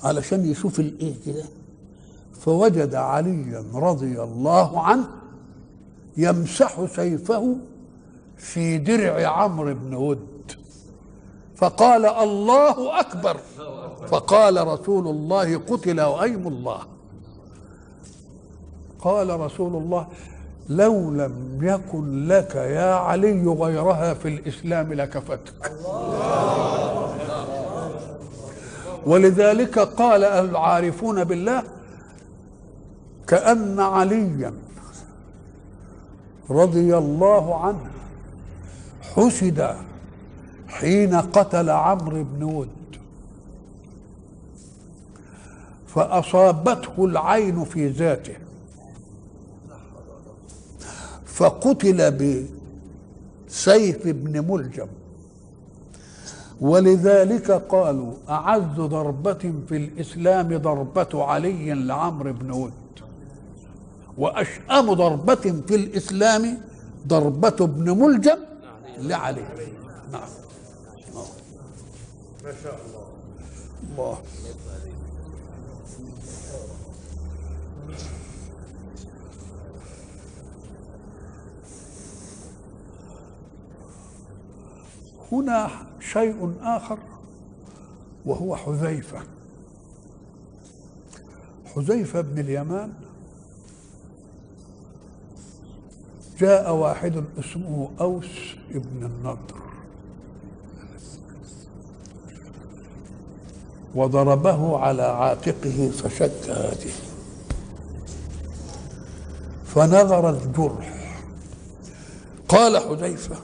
علشان 0.05 0.51
يشوف 0.51 0.81
الإيه 0.81 1.15
كده. 1.27 1.45
فوجد 2.41 2.95
عليا 2.95 3.65
رضي 3.75 4.23
الله 4.23 4.83
عنه 4.83 5.09
يمسح 6.17 6.85
سيفه 6.97 7.57
في 8.37 8.79
درع 8.79 9.27
عمرو 9.27 9.75
بن 9.75 9.95
ود. 9.95 10.53
فقال 11.57 12.07
الله 12.07 13.01
أكبر. 13.01 13.41
فقال 14.09 14.67
رسول 14.67 15.09
الله 15.09 15.59
قتل 15.59 16.01
وأيم 16.01 16.49
الله. 16.49 16.81
قال 19.01 19.41
رسول 19.41 19.83
الله 19.83 20.07
لو 20.69 21.11
لم 21.11 21.59
يكن 21.63 22.29
لك 22.29 22.55
يا 22.55 22.95
علي 22.95 23.47
غيرها 23.47 24.15
في 24.15 24.29
الإسلام 24.29 24.93
لكفتك. 24.93 25.73
ولذلك 29.07 29.79
قال 29.79 30.25
العارفون 30.25 31.25
بالله 31.25 31.63
كأن 33.27 33.81
عليا 33.81 34.53
رضي 36.51 36.97
الله 36.97 37.65
عنه 37.65 37.91
حسد 39.15 39.77
حين 40.69 41.15
قتل 41.15 41.71
عمرو 41.71 42.25
بن 42.25 42.43
ود. 42.43 42.69
فأصابته 45.87 47.05
العين 47.05 47.65
في 47.65 47.89
ذاته. 47.89 48.37
فقتل 51.39 51.99
بسيف 52.19 54.07
ابن 54.07 54.51
ملجم. 54.51 54.89
ولذلك 56.61 57.51
قالوا 57.51 58.13
أعز 58.29 58.77
ضربة 58.77 59.53
في 59.69 59.77
الإسلام 59.77 60.57
ضربة 60.57 61.25
علي 61.25 61.75
لعمرو 61.75 62.33
بن 62.33 62.51
ود 62.51 62.73
وأشأم 64.19 64.87
ضربة 64.93 65.45
في 65.67 65.75
الإسلام 65.75 66.59
ضربة 67.07 67.59
ابن 67.61 67.87
ملجم 68.03 68.39
لعلي. 68.99 69.47
نعم. 70.13 70.31
ما 72.45 72.53
شاء 72.63 72.77
الله. 72.87 73.07
الله. 73.93 74.19
هنا 85.33 85.71
شيء 86.01 86.55
آخر 86.63 86.99
وهو 88.27 88.57
حذيفة. 88.57 89.19
حذيفة 91.75 92.21
بن 92.21 92.39
اليمان 92.39 92.93
جاء 96.39 96.75
واحد 96.75 97.25
اسمه 97.39 97.91
أوس 98.01 98.57
بن 98.71 99.07
النضر 99.07 99.63
وضربه 103.95 104.79
على 104.79 105.03
عاتقه 105.03 105.91
فشك 105.91 106.51
هذه. 106.51 106.93
فنظر 109.67 110.31
الجرح 110.31 111.21
قال 112.49 112.79
حذيفة 112.79 113.37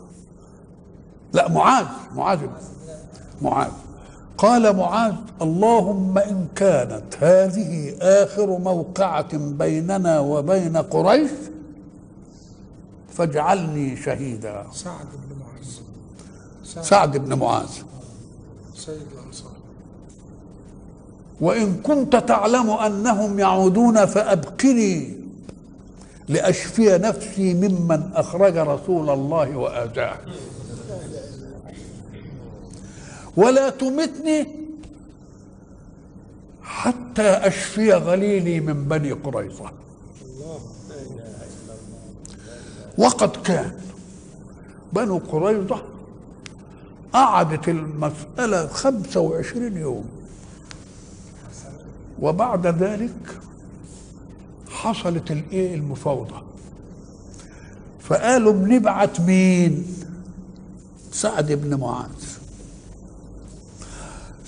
لا 1.34 1.48
معاذ 1.48 1.86
معاذ 2.16 2.38
معاذ. 3.42 3.70
قال 4.38 4.76
معاذ 4.76 5.14
اللهم 5.42 6.18
إن 6.18 6.46
كانت 6.56 7.04
هذه 7.20 7.96
آخر 8.00 8.58
موقعة 8.58 9.36
بيننا 9.36 10.20
وبين 10.20 10.76
قريش 10.76 11.30
فاجعلني 13.08 13.96
شهيدا. 13.96 14.66
سعد 14.72 15.06
بن 15.06 15.36
معاذ. 15.40 15.68
سعد, 16.64 16.84
سعد 16.84 17.16
بن 17.16 17.38
معاذ. 17.38 17.70
سيد 18.74 19.06
الأنصار. 19.12 19.52
وإن 21.40 21.74
كنت 21.74 22.16
تعلم 22.16 22.70
أنهم 22.70 23.38
يعودون 23.38 24.06
فأبقني 24.06 25.16
لأشفي 26.28 26.98
نفسي 26.98 27.54
ممن 27.54 28.10
أخرج 28.14 28.56
رسول 28.56 29.10
الله 29.10 29.56
وآذاه. 29.56 30.16
ولا 33.36 33.70
تمتني 33.70 34.46
حتى 36.62 37.22
أشفي 37.22 37.92
غليلي 37.92 38.60
من 38.60 38.84
بني 38.84 39.12
قريظة. 39.12 39.72
وقد 42.98 43.36
كان 43.36 43.72
بنو 44.92 45.18
قريظة 45.18 45.82
قعدت 47.12 47.68
المسألة 47.68 48.66
خمسة 48.66 49.20
وعشرين 49.20 49.76
يوم. 49.76 50.08
وبعد 52.20 52.66
ذلك 52.66 53.40
حصلت 54.70 55.30
الإيه؟ 55.30 55.74
المفاوضة. 55.74 56.42
فقالوا 58.00 58.52
بنبعت 58.52 59.20
مين 59.20 59.86
سعد 61.12 61.52
بن 61.52 61.80
معاذ 61.80 62.33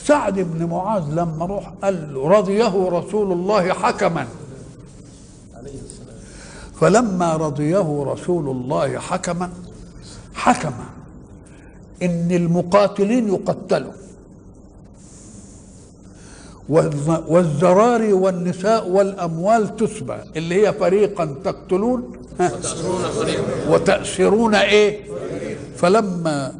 سعد 0.07 0.35
بن 0.41 0.65
معاذ 0.65 1.03
لما 1.13 1.47
روح 1.47 1.73
قال 1.83 2.15
له 2.15 2.29
رضيه 2.29 2.89
رسول 2.89 3.33
الله 3.33 3.73
حكما. 3.73 4.27
فلما 6.81 7.37
رضيه 7.37 8.05
رسول 8.13 8.49
الله 8.49 8.99
حكما 8.99 9.51
حكم 10.35 10.73
إن 12.03 12.29
المقاتلين 12.33 13.29
يقتلوا. 13.29 13.93
والز- 16.69 17.23
والزراري 17.29 18.13
والنساء 18.13 18.89
والأموال 18.89 19.77
تسبى. 19.77 20.17
اللي 20.37 20.67
هي 20.67 20.73
فريقا 20.73 21.35
تقتلون 21.45 22.13
وتأسرون 23.69 24.55
إيه؟ 24.55 25.01
فلما 25.77 26.55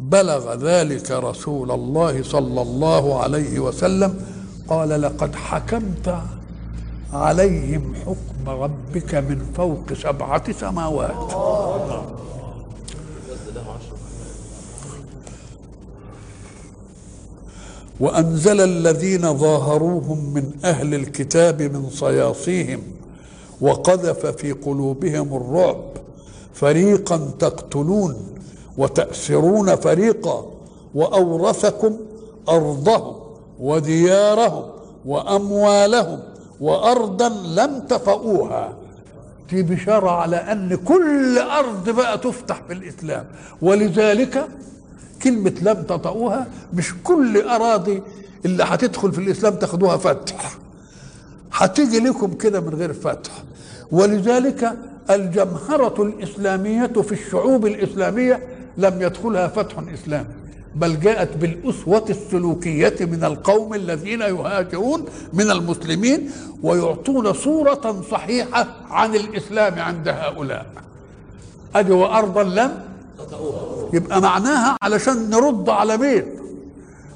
بلغ 0.00 0.54
ذلك 0.54 1.10
رسول 1.10 1.70
الله 1.70 2.22
صلى 2.22 2.62
الله 2.62 3.20
عليه 3.22 3.58
وسلم 3.58 4.20
قال 4.68 5.02
لقد 5.02 5.34
حكمت 5.34 6.22
عليهم 7.12 7.94
حكم 7.94 8.48
ربك 8.48 9.14
من 9.14 9.52
فوق 9.56 9.92
سبعة 9.92 10.52
سماوات. 10.52 11.32
وأنزل 18.00 18.60
الذين 18.60 19.38
ظاهروهم 19.38 20.34
من 20.34 20.52
أهل 20.64 20.94
الكتاب 20.94 21.62
من 21.62 21.90
صياصيهم 21.90 22.82
وقذف 23.60 24.26
في 24.26 24.52
قلوبهم 24.52 25.36
الرعب 25.36 25.84
فريقا 26.54 27.30
تقتلون. 27.38 28.39
وتأسرون 28.78 29.76
فريقا 29.76 30.44
وأورثكم 30.94 31.96
أرضهم 32.48 33.16
وديارهم 33.60 34.64
وأموالهم 35.06 36.18
وأرضا 36.60 37.28
لم 37.28 37.80
تطئوها 37.88 38.72
في 39.48 39.62
بشارة 39.62 40.10
على 40.10 40.36
أن 40.36 40.74
كل 40.76 41.38
أرض 41.38 41.90
بقى 41.90 42.18
تفتح 42.18 42.62
في 42.66 42.72
الإسلام. 42.72 43.24
ولذلك 43.62 44.46
كلمة 45.22 45.52
لم 45.62 45.82
تطئوها 45.82 46.46
مش 46.74 46.94
كل 47.04 47.48
أراضي 47.48 48.02
اللي 48.44 48.62
هتدخل 48.64 49.12
في 49.12 49.18
الإسلام 49.18 49.54
تاخدوها 49.54 49.96
فتح. 49.96 50.58
هتيجي 51.52 51.98
لكم 52.00 52.32
كده 52.34 52.60
من 52.60 52.74
غير 52.74 52.92
فتح. 52.92 53.32
ولذلك 53.92 54.72
الجمهرة 55.10 56.02
الإسلامية 56.02 56.86
في 56.86 57.12
الشعوب 57.12 57.66
الإسلامية 57.66 58.42
لم 58.80 59.02
يدخلها 59.02 59.48
فتح 59.48 59.74
إسلامي 59.94 60.26
بل 60.74 61.00
جاءت 61.00 61.36
بالأسوة 61.36 62.04
السلوكية 62.10 62.94
من 63.00 63.24
القوم 63.24 63.74
الذين 63.74 64.20
يهاجرون 64.20 65.04
من 65.32 65.50
المسلمين 65.50 66.30
ويعطون 66.62 67.32
صورة 67.32 68.02
صحيحة 68.10 68.66
عن 68.90 69.14
الإسلام 69.14 69.78
عند 69.78 70.08
هؤلاء. 70.08 70.66
أدي 71.74 71.92
وأرضا 71.92 72.42
لم؟ 72.42 72.82
يبقى 73.92 74.20
معناها 74.20 74.76
علشان 74.82 75.30
نرد 75.30 75.68
على 75.68 75.96
مين؟ 75.96 76.24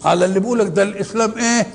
على 0.05 0.25
اللي 0.25 0.41
بيقول 0.41 0.59
لك 0.59 0.67
ده 0.67 0.83
الإسلام 0.83 1.31
إيه؟ 1.31 1.67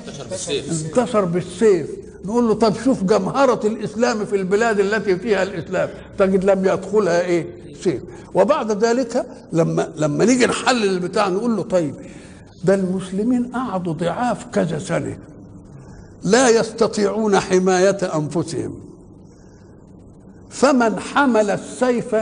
انتصر 0.86 1.24
بالسيف. 1.24 1.86
نقول 2.24 2.48
له 2.48 2.54
طب 2.54 2.74
شوف 2.84 3.02
جمهرة 3.04 3.60
الإسلام 3.66 4.24
في 4.24 4.36
البلاد 4.36 4.80
التي 4.80 5.16
فيها 5.16 5.42
الإسلام 5.42 5.88
تجد 6.18 6.44
لم 6.44 6.64
يدخلها 6.64 7.20
إيه؟ 7.20 7.46
سيف 7.82 8.02
وبعد 8.34 8.84
ذلك 8.84 9.26
لما 9.52 9.92
لما 9.96 10.24
نيجي 10.24 10.46
نحلل 10.46 10.90
البتاع 10.90 11.28
نقول 11.28 11.56
له 11.56 11.62
طيب 11.62 11.94
ده 12.64 12.74
المسلمين 12.74 13.52
قعدوا 13.54 13.92
ضعاف 13.92 14.44
كذا 14.52 14.78
سنة. 14.78 15.18
لا 16.22 16.48
يستطيعون 16.48 17.40
حماية 17.40 17.98
أنفسهم. 18.14 18.74
فمن 20.50 21.00
حمل 21.00 21.50
السيف 21.50 22.16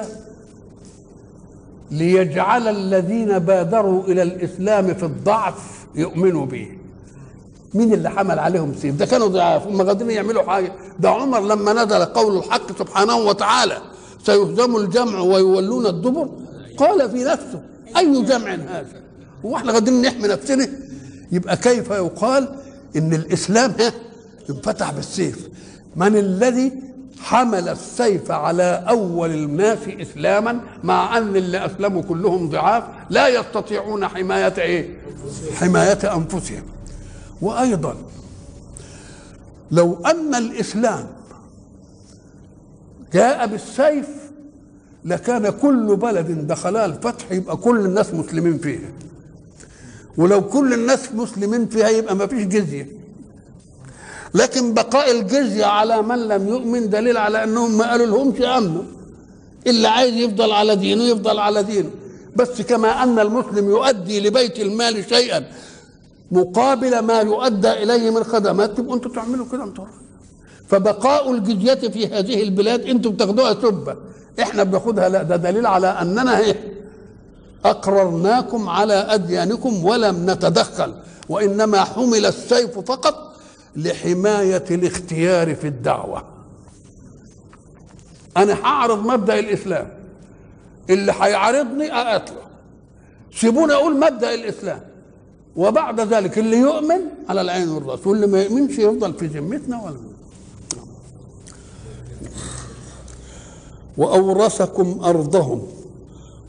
ليجعل 1.90 2.68
الذين 2.68 3.38
بادروا 3.38 4.04
إلى 4.04 4.22
الإسلام 4.22 4.94
في 4.94 5.02
الضعف 5.02 5.86
يؤمنوا 5.94 6.46
به. 6.46 6.68
مين 7.74 7.92
اللي 7.92 8.10
حمل 8.10 8.38
عليهم 8.38 8.74
سيف؟ 8.74 8.94
ده 8.94 9.06
كانوا 9.06 9.28
ضعاف. 9.28 9.66
هم 9.66 9.82
قادرين 9.82 10.10
يعملوا 10.10 10.42
حاجة. 10.42 10.72
ده 11.00 11.10
عمر 11.10 11.40
لما 11.40 11.72
نزل 11.72 12.04
قول 12.04 12.36
الحق 12.38 12.78
سبحانه 12.78 13.16
وتعالى. 13.16 13.78
سيهزم 14.26 14.76
الجمع 14.76 15.20
ويولون 15.20 15.86
الدبر؟ 15.86 16.28
قال 16.76 17.10
في 17.10 17.24
نفسه 17.24 17.60
أي 17.96 18.22
جمع 18.22 18.50
هذا؟ 18.54 18.86
هو 19.44 19.56
إحنا 19.56 19.72
قادرين 19.72 20.02
نحمي 20.02 20.28
نفسنا. 20.28 20.68
يبقى 21.32 21.56
كيف 21.56 21.90
يقال 21.90 22.48
إن 22.96 23.14
الإسلام 23.14 23.74
ها 23.80 23.92
انفتح 24.50 24.90
بالسيف؟ 24.92 25.48
من 25.96 26.16
الذي 26.16 26.72
حمل 27.20 27.68
السيف 27.68 28.30
على 28.30 28.84
أول 28.88 29.30
الناس 29.30 29.78
إسلاما 29.88 30.60
مع 30.84 31.18
أن 31.18 31.36
اللي 31.36 31.66
أسلموا 31.66 32.02
كلهم 32.02 32.48
ضعاف 32.50 32.84
لا 33.10 33.28
يستطيعون 33.28 34.08
حماية 34.08 34.54
إيه؟ 34.58 34.98
حماية 35.54 36.14
أنفسهم. 36.16 36.62
وأيضا 37.42 37.96
لو 39.70 39.98
أن 40.06 40.34
الإسلام 40.34 41.06
جاء 43.14 43.46
بالسيف 43.46 44.06
لكان 45.04 45.50
كل 45.50 45.96
بلد 45.96 46.46
دخلها 46.46 46.86
الفتح 46.86 47.32
يبقى 47.32 47.56
كل 47.56 47.78
الناس 47.86 48.14
مسلمين 48.14 48.58
فيها. 48.58 48.90
ولو 50.16 50.48
كل 50.48 50.72
الناس 50.74 51.12
مسلمين 51.14 51.66
فيها 51.66 51.88
يبقى 51.88 52.16
ما 52.16 52.26
فيش 52.26 52.44
جزية. 52.46 52.88
لكن 54.34 54.74
بقاء 54.74 55.10
الجزية 55.10 55.64
على 55.64 56.02
من 56.02 56.28
لم 56.28 56.48
يؤمن 56.48 56.90
دليل 56.90 57.16
على 57.16 57.44
أنهم 57.44 57.78
ما 57.78 57.90
قالوا 57.90 58.06
لهمش 58.06 58.40
أمنوا 58.42 58.82
اللي 59.66 59.88
عايز 59.88 60.14
يفضل 60.14 60.52
على 60.52 60.76
دينه 60.76 61.02
يفضل 61.04 61.38
على 61.38 61.62
دينه. 61.62 61.90
بس 62.36 62.62
كما 62.62 63.02
أن 63.02 63.18
المسلم 63.18 63.68
يؤدي 63.70 64.20
لبيت 64.20 64.60
المال 64.60 65.04
شيئا 65.08 65.44
مقابل 66.30 66.98
ما 66.98 67.20
يؤدى 67.20 67.70
إليه 67.70 68.10
من 68.10 68.24
خدمات 68.24 68.76
تبقوا 68.76 68.94
أنتوا 68.96 69.10
تعملوا 69.12 69.46
كده 69.52 69.64
أنتوا 69.64 69.84
فبقاء 70.68 71.32
الجزية 71.32 71.74
في 71.88 72.06
هذه 72.06 72.42
البلاد 72.42 72.80
أنتم 72.84 73.10
بتاخدوها 73.10 73.54
سبة 73.54 73.96
إحنا 74.40 74.62
بناخدها 74.62 75.08
لا 75.08 75.22
ده 75.22 75.36
دليل 75.36 75.66
على 75.66 75.86
أننا 75.86 76.38
إيه 76.38 76.74
أقررناكم 77.64 78.68
على 78.68 78.94
أديانكم 78.94 79.84
ولم 79.84 80.30
نتدخل 80.30 80.94
وإنما 81.28 81.84
حمل 81.84 82.26
السيف 82.26 82.78
فقط 82.78 83.36
لحماية 83.76 84.64
الاختيار 84.70 85.54
في 85.54 85.66
الدعوة. 85.66 86.24
أنا 88.36 88.52
هعرض 88.64 89.06
مبدأ 89.06 89.38
الإسلام. 89.38 89.88
اللي 90.90 91.12
هيعارضني 91.20 91.92
أقتله. 91.92 92.36
سيبوني 93.34 93.72
أقول 93.72 93.96
مبدأ 93.96 94.34
الإسلام. 94.34 94.80
وبعد 95.56 96.00
ذلك 96.00 96.38
اللي 96.38 96.56
يؤمن 96.56 97.00
على 97.28 97.40
العين 97.40 97.68
والراس 97.68 98.06
واللي 98.06 98.26
ما 98.26 98.42
يؤمنش 98.42 98.78
يفضل 98.78 99.14
في 99.14 99.26
ذمتنا 99.26 99.82
ولا 99.82 99.96
وأورثكم 103.98 105.00
أرضهم 105.04 105.62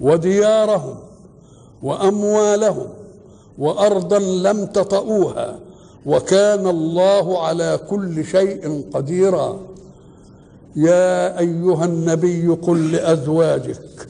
وديارهم 0.01 0.95
وأموالهم 1.83 2.87
وأرضا 3.57 4.19
لم 4.19 4.65
تطئوها 4.65 5.59
وكان 6.05 6.67
الله 6.67 7.41
على 7.45 7.79
كل 7.89 8.25
شيء 8.25 8.83
قديرا. 8.93 9.59
يا 10.75 11.39
أيها 11.39 11.85
النبي 11.85 12.47
قل 12.47 12.91
لأزواجك 12.91 14.07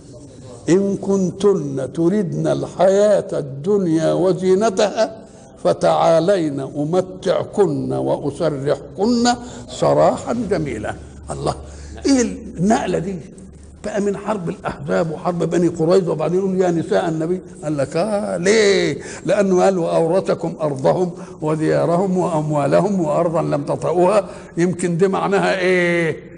إن 0.70 0.98
كنتن 0.98 1.94
تردن 1.94 2.48
الحياة 2.48 3.28
الدنيا 3.34 4.14
وزينتها 4.14 5.16
فتعالين 5.64 6.60
أمتعكن 6.60 7.94
وأسرحكن 7.94 9.28
سراحا 9.70 10.34
جميلا. 10.50 10.96
الله 11.32 11.56
إيه 12.06 12.22
النقلة 12.22 13.00
دي؟ 13.00 13.16
بقى 13.86 14.02
من 14.02 14.18
حرب 14.18 14.50
الأحزاب 14.50 15.12
وحرب 15.12 15.40
بني 15.40 15.68
قريظة 15.68 16.12
وبعدين 16.12 16.40
يقول 16.40 16.62
يا 16.62 16.72
نساء 16.72 17.10
النبي. 17.10 17.42
قال 17.64 17.78
لك 17.78 17.96
آه 17.98 18.38
ليه؟ 18.38 18.98
لأنه 19.26 19.64
قال 19.64 19.78
وأورثكم 19.78 20.54
أرضهم 20.62 21.12
وديارهم 21.42 22.18
وأموالهم 22.18 23.00
وأرضا 23.02 23.42
لم 23.42 23.64
تطئوها. 23.64 24.30
يمكن 24.58 24.98
دي 24.98 25.08
معناها 25.08 25.60
إيه؟ 25.60 26.30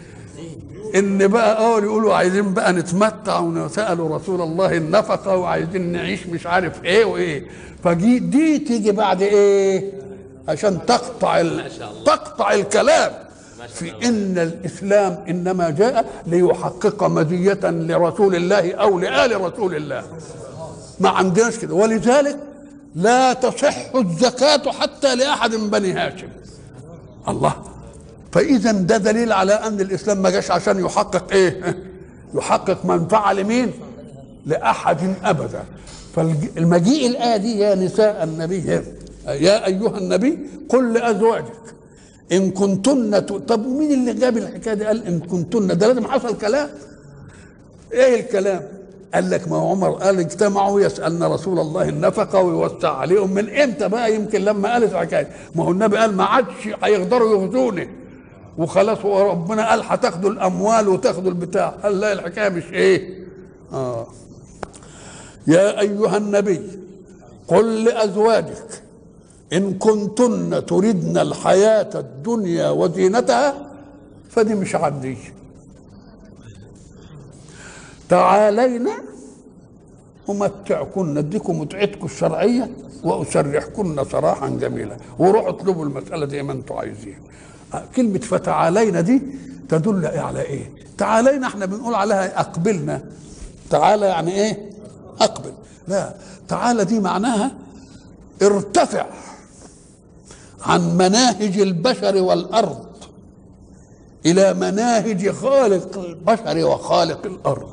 إن 0.95 1.27
بقى 1.27 1.57
آه 1.57 1.79
يقولوا 1.79 2.13
عايزين 2.15 2.53
بقى 2.53 2.73
نتمتع 2.73 3.39
وسالوا 3.39 4.15
رسول 4.17 4.41
الله 4.41 4.77
النفقة 4.77 5.37
وعايزين 5.37 5.91
نعيش 5.91 6.27
مش 6.27 6.47
عارف 6.47 6.83
إيه 6.85 7.05
وإيه. 7.05 7.45
فدي 7.83 8.19
دي 8.19 8.59
تيجي 8.59 8.91
بعد 8.91 9.21
إيه؟ 9.21 9.91
عشان 10.47 10.79
تقطع 10.87 11.39
ال... 11.41 11.63
تقطع 12.05 12.53
الكلام. 12.53 13.11
في 13.67 14.07
إن 14.07 14.37
الإسلام 14.37 15.23
إنما 15.29 15.69
جاء 15.69 16.05
ليحقق 16.27 17.03
مزيه 17.03 17.59
لرسول 17.63 18.35
الله 18.35 18.73
أو 18.73 18.99
لآل 18.99 19.41
رسول 19.41 19.75
الله. 19.75 20.03
ما 20.99 21.09
عندناش 21.09 21.57
كده. 21.57 21.73
ولذلك 21.73 22.39
لا 22.95 23.33
تصح 23.33 23.95
الزكاة 23.95 24.71
حتى 24.71 25.15
لأحد 25.15 25.55
من 25.55 25.69
بني 25.69 25.93
هاشم. 25.93 26.27
الله. 27.27 27.53
فاذا 28.31 28.71
ده 28.71 28.97
دليل 28.97 29.33
على 29.33 29.53
أن 29.53 29.81
الإسلام 29.81 30.21
ما 30.21 30.29
جاش 30.29 30.51
عشان 30.51 30.79
يحقق 30.85 31.31
إيه؟ 31.31 31.77
يحقق 32.35 32.85
منفعة 32.85 33.33
لمين؟ 33.33 33.71
لأحد 34.45 35.13
أبدا. 35.23 35.63
فالمجيء 36.15 37.07
الايه 37.07 37.37
دي 37.37 37.59
يا 37.59 37.75
نساء 37.75 38.23
النبي 38.23 38.81
يا 39.27 39.65
أيها 39.65 39.97
النبي 39.97 40.39
قل 40.69 40.93
لأزواجك. 40.93 41.53
إن 42.31 42.51
كنتن. 42.51 43.19
طب 43.19 43.65
ومين 43.65 43.91
اللي 43.93 44.13
جاب 44.13 44.37
الحكاية 44.37 44.73
دي؟ 44.73 44.85
قال 44.85 45.05
إن 45.07 45.19
كنتن. 45.19 45.67
ده 45.77 45.87
لازم 45.87 46.07
حصل 46.07 46.37
كلام. 46.37 46.69
إيه 47.93 48.19
الكلام؟ 48.19 48.61
قال 49.13 49.29
لك 49.29 49.47
ما 49.47 49.57
عمر 49.57 49.91
قال 49.91 50.19
اجتمعوا 50.19 50.81
يسألن 50.81 51.23
رسول 51.23 51.59
الله 51.59 51.89
النفقة 51.89 52.39
ويوسع 52.39 52.97
عليهم 52.97 53.33
من 53.33 53.49
إمتى 53.49 53.87
بقى؟ 53.89 54.15
يمكن 54.15 54.41
لما 54.41 54.73
قالت 54.73 54.91
الحكاية. 54.93 55.27
ما 55.55 55.63
هو 55.63 55.71
النبي 55.71 55.97
قال 55.97 56.15
ما 56.15 56.23
عادش 56.23 56.69
هيقدروا 56.83 57.31
يغزوني 57.43 57.89
وخلاص 58.57 59.05
وربنا 59.05 59.69
قال 59.69 59.81
هتاخدوا 59.83 60.29
الأموال 60.29 60.87
وتاخدوا 60.87 61.31
البتاع. 61.31 61.69
قال 61.69 61.99
لا 61.99 62.13
الحكاية 62.13 62.49
مش 62.49 62.63
إيه؟ 62.73 63.23
آه. 63.73 64.07
يا 65.47 65.79
أيها 65.79 66.17
النبي 66.17 66.61
قل 67.47 67.83
لأزواجك 67.83 68.81
إن 69.53 69.73
كنتن 69.73 70.65
تردن 70.65 71.17
الحياة 71.17 71.89
الدنيا 71.95 72.69
وزينتها 72.69 73.67
فدي 74.29 74.55
مش 74.55 74.75
عندي. 74.75 75.17
تعالينا 78.09 78.91
أمتعكن 80.29 81.17
أديكم 81.17 81.59
متعتكم 81.59 82.05
الشرعية 82.05 82.71
وأسرحكن 83.03 84.03
سراحا 84.11 84.49
جميلا. 84.49 84.97
وروحوا 85.19 85.49
اطلبوا 85.49 85.85
المسألة 85.85 86.25
زي 86.25 86.43
ما 86.43 86.53
أنتم 86.53 86.75
عايزين. 86.75 87.17
كلمة 87.95 88.19
فتعالينا 88.19 89.01
دي 89.01 89.21
تدل 89.69 90.05
على 90.05 90.41
إيه؟ 90.41 90.71
تعالينا 90.97 91.47
إحنا 91.47 91.65
بنقول 91.65 91.95
عليها 91.95 92.39
أقبلنا. 92.39 93.03
تعالى 93.69 94.05
يعني 94.05 94.31
إيه؟ 94.31 94.69
أقبل. 95.21 95.53
لا 95.87 96.13
تعالى 96.47 96.85
دي 96.85 96.99
معناها 96.99 97.51
ارتفع. 98.41 99.05
عن 100.61 100.97
مناهج 100.97 101.59
البشر 101.59 102.21
والأرض 102.21 102.85
إلى 104.25 104.53
مناهج 104.53 105.31
خالق 105.31 105.97
البشر 105.97 106.65
وخالق 106.65 107.25
الأرض. 107.25 107.71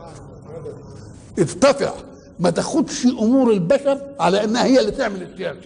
ارتفع 1.39 1.93
ما 2.41 2.51
تاخدش 2.51 3.07
أمور 3.07 3.51
البشر 3.51 4.01
على 4.20 4.45
إنها 4.45 4.64
هي 4.64 4.80
اللي 4.80 4.91
تعمل 4.91 5.22
السياسة. 5.22 5.61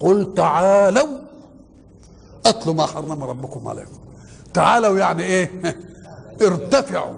قل 0.00 0.34
تعالوا 0.34 1.18
أتلوا 2.46 2.74
ما 2.74 2.86
حرم 2.86 3.24
ربكم 3.24 3.68
عليكم. 3.68 3.98
تعالوا 4.54 4.98
يعني 4.98 5.22
إيه؟ 5.22 5.50
ارتفعوا 6.46 7.14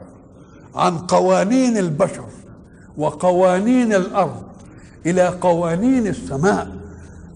عن 0.74 0.98
قوانين 0.98 1.76
البشر 1.76 2.24
وقوانين 2.96 3.94
الأرض 3.94 4.42
إلى 5.06 5.28
قوانين 5.28 6.06
السماء. 6.06 6.79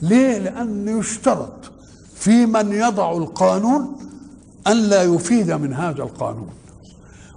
ليه؟ 0.08 0.38
لأن 0.38 0.98
يشترط 0.98 1.72
في 2.14 2.46
من 2.46 2.72
يضع 2.72 3.12
القانون 3.12 3.96
أن 4.66 4.76
لا 4.76 5.02
يفيد 5.02 5.52
من 5.52 5.74
هذا 5.74 6.02
القانون. 6.02 6.50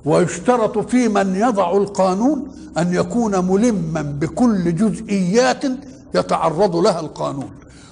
ويشترط 0.06 0.78
في 0.78 1.08
من 1.08 1.36
يضع 1.36 1.78
القانون 1.78 2.52
أن 2.78 2.94
يكون 2.94 3.46
ملما 3.46 4.02
بكل 4.02 4.76
جزئيات 4.76 5.64
يتعرض 6.16 6.76
لها 6.76 7.00
القانون. 7.00 7.50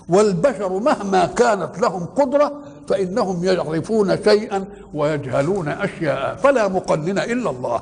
والبشر 0.09 0.79
مهما 0.79 1.25
كانت 1.25 1.79
لهم 1.79 2.05
قدرة 2.05 2.53
فإنهم 2.89 3.43
يعرفون 3.43 4.23
شيئا 4.23 4.65
ويجهلون 4.93 5.67
أشياء. 5.67 6.35
فلا 6.35 6.67
مقنن 6.67 7.19
إلا 7.19 7.49
الله. 7.49 7.81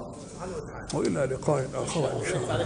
وإلى 0.93 1.25
لقاء 1.25 1.65
آخر 1.75 1.99
إن 1.99 2.25
شاء 2.31 2.41
الله. 2.43 2.65